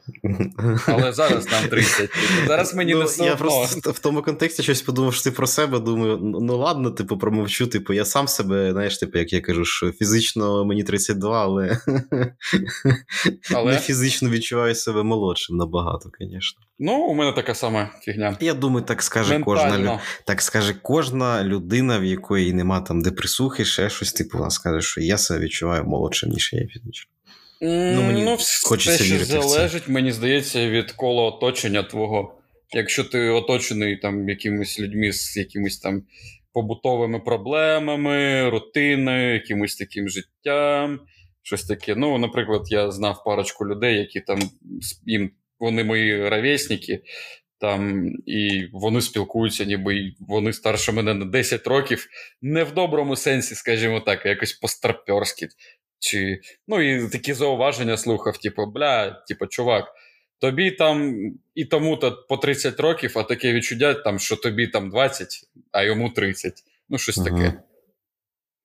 Але 0.86 1.12
зараз 1.12 1.50
нам 1.52 1.68
30. 1.70 2.10
Зараз 2.46 2.74
мені 2.74 2.92
ну, 2.92 2.98
не 2.98 3.04
все 3.04 3.24
Я 3.24 3.32
одно. 3.32 3.46
просто 3.46 3.90
в 3.90 3.98
тому 3.98 4.22
контексті 4.22 4.62
щось 4.62 4.82
подумав, 4.82 5.14
що 5.14 5.24
ти 5.24 5.30
про 5.30 5.46
себе 5.46 5.78
думаю, 5.78 6.18
ну 6.22 6.56
ладно, 6.56 6.90
типу, 6.90 7.18
промовчу, 7.18 7.66
типу, 7.66 7.92
я 7.92 8.04
сам 8.04 8.28
себе, 8.28 8.72
знаєш, 8.72 8.98
типу, 8.98 9.18
як 9.18 9.32
я 9.32 9.40
кажу, 9.40 9.64
що 9.64 9.92
фізично 9.92 10.64
мені 10.64 10.82
30 10.82 10.95
32, 10.96 11.42
але, 11.42 11.78
але... 13.54 13.72
не 13.72 13.78
фізично 13.78 14.30
відчуваю 14.30 14.74
себе 14.74 15.02
молодшим 15.02 15.56
набагато, 15.56 16.10
звісно. 16.20 16.60
Ну, 16.78 16.92
у 16.92 17.14
мене 17.14 17.32
така 17.32 17.54
сама 17.54 17.90
фігня. 18.02 18.36
Я 18.40 18.54
думаю, 18.54 18.86
так 18.86 19.02
скаже 19.02 19.40
кожна 19.40 20.00
так 20.24 20.42
скаже 20.42 20.74
кожна 20.82 21.44
людина, 21.44 21.98
в 21.98 22.04
якої 22.04 22.52
нема 22.52 22.80
там 22.80 23.02
депресухи, 23.02 23.64
ще 23.64 23.90
щось, 23.90 24.12
типу, 24.12 24.38
вона 24.38 24.50
скаже, 24.50 24.80
що 24.80 25.00
я 25.00 25.18
себе 25.18 25.40
відчуваю 25.40 25.84
молодшим, 25.84 26.30
ніж 26.30 26.52
я 26.52 26.66
фізично. 26.66 27.10
Ну, 27.60 28.02
мені 28.02 28.24
ну, 28.24 28.36
хочеться 28.64 28.98
те, 28.98 29.04
що 29.04 29.14
вірити 29.14 29.32
залежить, 29.32 29.82
в 29.82 29.86
це. 29.86 29.92
мені 29.92 30.12
здається, 30.12 30.70
від 30.70 30.92
кола 30.92 31.22
оточення 31.22 31.82
твого. 31.82 32.32
Якщо 32.72 33.04
ти 33.04 33.28
оточений 33.28 33.96
там 33.96 34.28
якимись 34.28 34.80
людьми 34.80 35.12
з 35.12 35.36
якимось 35.36 35.78
там 35.78 36.02
побутовими 36.56 37.20
проблемами, 37.20 38.50
рутиною, 38.50 39.34
якимось 39.34 39.76
таким 39.76 40.08
життям. 40.08 41.00
Щось 41.42 41.64
таке. 41.64 41.94
Ну, 41.94 42.18
наприклад, 42.18 42.62
я 42.66 42.90
знав 42.90 43.24
парочку 43.24 43.66
людей, 43.66 43.98
які 43.98 44.20
там 44.20 44.38
їм 45.06 45.30
вони 45.60 45.84
мої 45.84 46.28
ровесники, 46.28 47.02
там, 47.60 48.10
і 48.26 48.68
вони 48.72 49.00
спілкуються, 49.00 49.64
ніби 49.64 50.12
вони 50.20 50.52
старше 50.52 50.92
мене 50.92 51.14
на 51.14 51.24
10 51.24 51.66
років, 51.66 52.06
не 52.42 52.64
в 52.64 52.74
доброму 52.74 53.16
сенсі, 53.16 53.54
скажімо 53.54 54.00
так, 54.00 54.26
а 54.26 54.28
якось 54.28 54.52
постарперськи. 54.52 55.48
Чи, 55.98 56.40
Ну, 56.68 56.80
і 56.80 57.08
такі 57.08 57.32
зауваження 57.32 57.96
слухав, 57.96 58.38
типу, 58.38 58.66
бля, 58.66 59.10
типу, 59.10 59.46
чувак, 59.46 59.84
тобі 60.40 60.70
там 60.70 61.16
і 61.54 61.64
тому-то 61.64 62.26
по 62.28 62.36
30 62.36 62.80
років, 62.80 63.12
а 63.14 63.22
таке 63.22 63.52
відчуття, 63.52 63.94
там, 63.94 64.18
що 64.18 64.36
тобі 64.36 64.66
там 64.66 64.90
20, 64.90 65.48
а 65.72 65.82
йому 65.82 66.10
30. 66.10 66.64
Ну, 66.88 66.98
щось 66.98 67.18
ага. 67.18 67.30
таке. 67.30 67.62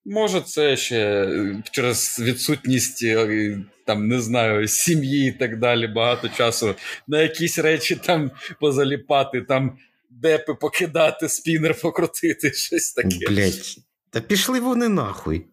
Може, 0.06 0.42
це 0.42 0.78
ще 0.78 1.26
е, 1.26 1.64
через 1.72 2.20
відсутність 2.20 3.04
е, 3.04 3.58
там, 3.86 4.08
не 4.08 4.22
знаю, 4.22 4.68
сім'ї 4.68 5.28
і 5.28 5.32
так 5.32 5.60
далі, 5.60 5.88
багато 5.88 6.30
часу 6.30 6.76
на 7.08 7.22
якісь 7.22 7.60
речі 7.60 7.96
там 7.96 8.32
позаліпати, 8.60 9.42
там 9.42 9.78
депи 10.10 10.54
покидати, 10.54 11.30
спінер 11.30 11.82
покрутити, 11.82 12.54
щось 12.54 12.94
таке. 12.94 13.28
Блять, 13.30 13.78
та 14.10 14.22
пішли 14.22 14.60
вони 14.60 14.90
нахуй. 14.90 15.46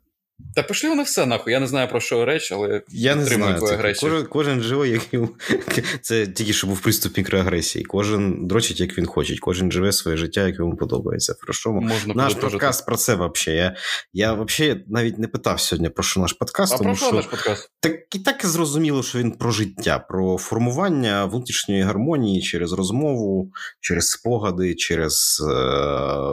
Та 0.54 0.62
пішли 0.62 0.90
вони 0.90 1.02
все 1.02 1.26
нахуй. 1.26 1.52
Я 1.52 1.60
не 1.60 1.66
знаю 1.66 1.88
про 1.88 2.00
що 2.00 2.24
реч, 2.24 2.52
але 2.52 2.82
я 2.88 3.14
не 3.14 3.24
знаю. 3.24 3.64
Агресію. 3.64 4.10
Кожен 4.10 4.26
кожен 4.26 4.60
живе, 4.60 4.88
як 4.88 5.02
це 6.02 6.26
тільки 6.26 6.52
що 6.52 6.66
був 6.66 6.80
приступ 6.80 7.16
мікроагресії. 7.16 7.84
Кожен 7.84 8.46
дрочить, 8.46 8.80
як 8.80 8.98
він 8.98 9.06
хоче. 9.06 9.38
Кожен 9.40 9.72
живе 9.72 9.92
своє 9.92 10.16
життя, 10.16 10.46
як 10.46 10.58
йому 10.58 10.76
подобається. 10.76 11.34
Про 11.40 11.52
що 11.52 11.72
Можна 11.72 12.14
наш 12.14 12.34
подкаст 12.34 12.86
про 12.86 12.96
це 12.96 13.14
взагалі. 13.14 13.58
Я 13.58 13.76
я 14.12 14.32
взагалі 14.32 14.84
навіть 14.88 15.18
не 15.18 15.28
питав 15.28 15.60
сьогодні 15.60 15.88
про 15.88 16.04
що 16.04 16.20
наш 16.20 16.32
подкаст. 16.32 16.74
А 16.74 16.78
тому, 16.78 16.90
про 16.90 16.96
що 16.96 17.12
наш 17.12 17.26
подкаст? 17.26 17.70
Так 17.80 18.14
і 18.14 18.18
так 18.18 18.46
зрозуміло, 18.46 19.02
що 19.02 19.18
він 19.18 19.32
про 19.32 19.50
життя, 19.50 19.98
про 19.98 20.38
формування 20.38 21.24
внутрішньої 21.24 21.82
гармонії 21.82 22.42
через 22.42 22.72
розмову, 22.72 23.52
через 23.80 24.10
спогади, 24.10 24.74
через 24.74 25.42
е- 25.50 25.54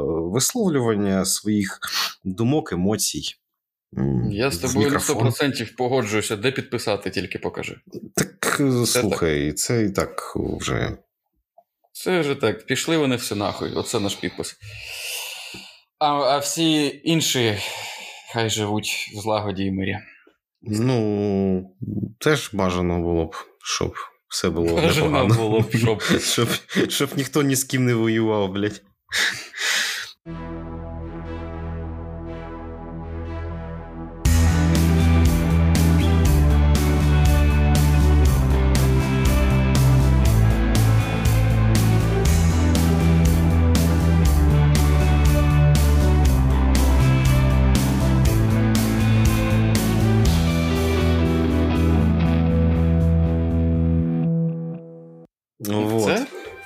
висловлювання 0.04 1.26
своїх 1.26 1.80
думок, 2.24 2.72
емоцій. 2.72 3.36
Я 4.32 4.52
з 4.52 4.58
тобою 4.58 4.92
на 4.92 5.00
100% 5.00 5.76
погоджуюся, 5.76 6.36
де 6.36 6.52
підписати, 6.52 7.10
тільки 7.10 7.40
покажи. 7.40 7.80
Так 8.16 8.58
це 8.58 8.86
слухай, 8.86 9.48
так. 9.48 9.58
це 9.58 9.84
і 9.84 9.90
так 9.90 10.34
вже. 10.36 10.98
Це 11.92 12.20
вже 12.20 12.36
так. 12.36 12.66
Пішли 12.66 12.98
вони 12.98 13.16
все 13.16 13.36
нахуй. 13.36 13.74
Оце 13.74 14.00
наш 14.00 14.16
підпис. 14.16 14.56
А 16.00 16.08
а 16.08 16.38
всі 16.38 17.02
інші 17.04 17.58
хай 18.34 18.50
живуть 18.50 19.12
в 19.16 19.20
злагоді 19.20 19.64
і 19.64 19.72
мирі. 19.72 19.98
Ну, 20.62 21.76
теж 22.20 22.54
бажано 22.54 23.00
було 23.00 23.26
б, 23.26 23.36
щоб 23.64 23.94
все 24.28 24.50
було 24.50 24.76
Бажано 24.76 25.10
непогано. 25.10 25.36
було 25.36 25.60
б, 25.62 25.78
щоб. 25.78 26.02
щоб, 26.22 26.48
щоб 26.90 27.10
ніхто 27.18 27.42
ні 27.44 27.56
з 27.56 27.64
ким 27.64 27.86
не 27.86 27.94
воював, 27.94 28.52
блядь. 28.52 28.82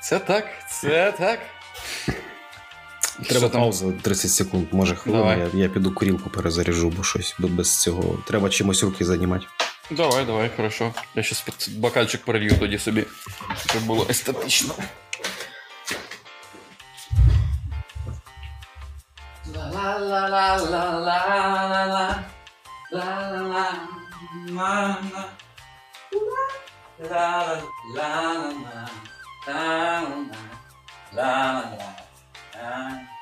Це, 0.09 0.19
так, 0.19 0.45
це 0.69 1.11
так. 1.11 1.39
Треба 3.15 3.39
Що 3.39 3.49
там? 3.49 3.61
пауза 3.61 3.91
30 4.01 4.31
секунд, 4.31 4.67
може 4.71 4.95
хвилина. 4.95 5.35
Я, 5.35 5.49
я 5.53 5.69
піду 5.69 5.93
курілку 5.93 6.29
перезаряжу, 6.29 6.89
бо 6.89 7.03
щось 7.03 7.35
без 7.39 7.81
цього. 7.81 8.17
Треба 8.27 8.49
чимось 8.49 8.83
руки 8.83 9.05
займати. 9.05 9.45
Давай, 9.91 10.25
давай, 10.25 10.51
хорошо. 10.55 10.93
Я 11.15 11.23
щас 11.23 11.69
бокальчик 11.69 12.25
пролью 12.25 12.57
тоді 12.59 12.77
собі, 12.77 13.05
щоб 13.69 13.83
було 13.83 14.05
естетично. 14.09 14.73
la 29.47 30.01
la 30.01 30.41
la 31.13 31.31
la 31.69 31.89
la 32.55 32.89
la 32.91 33.18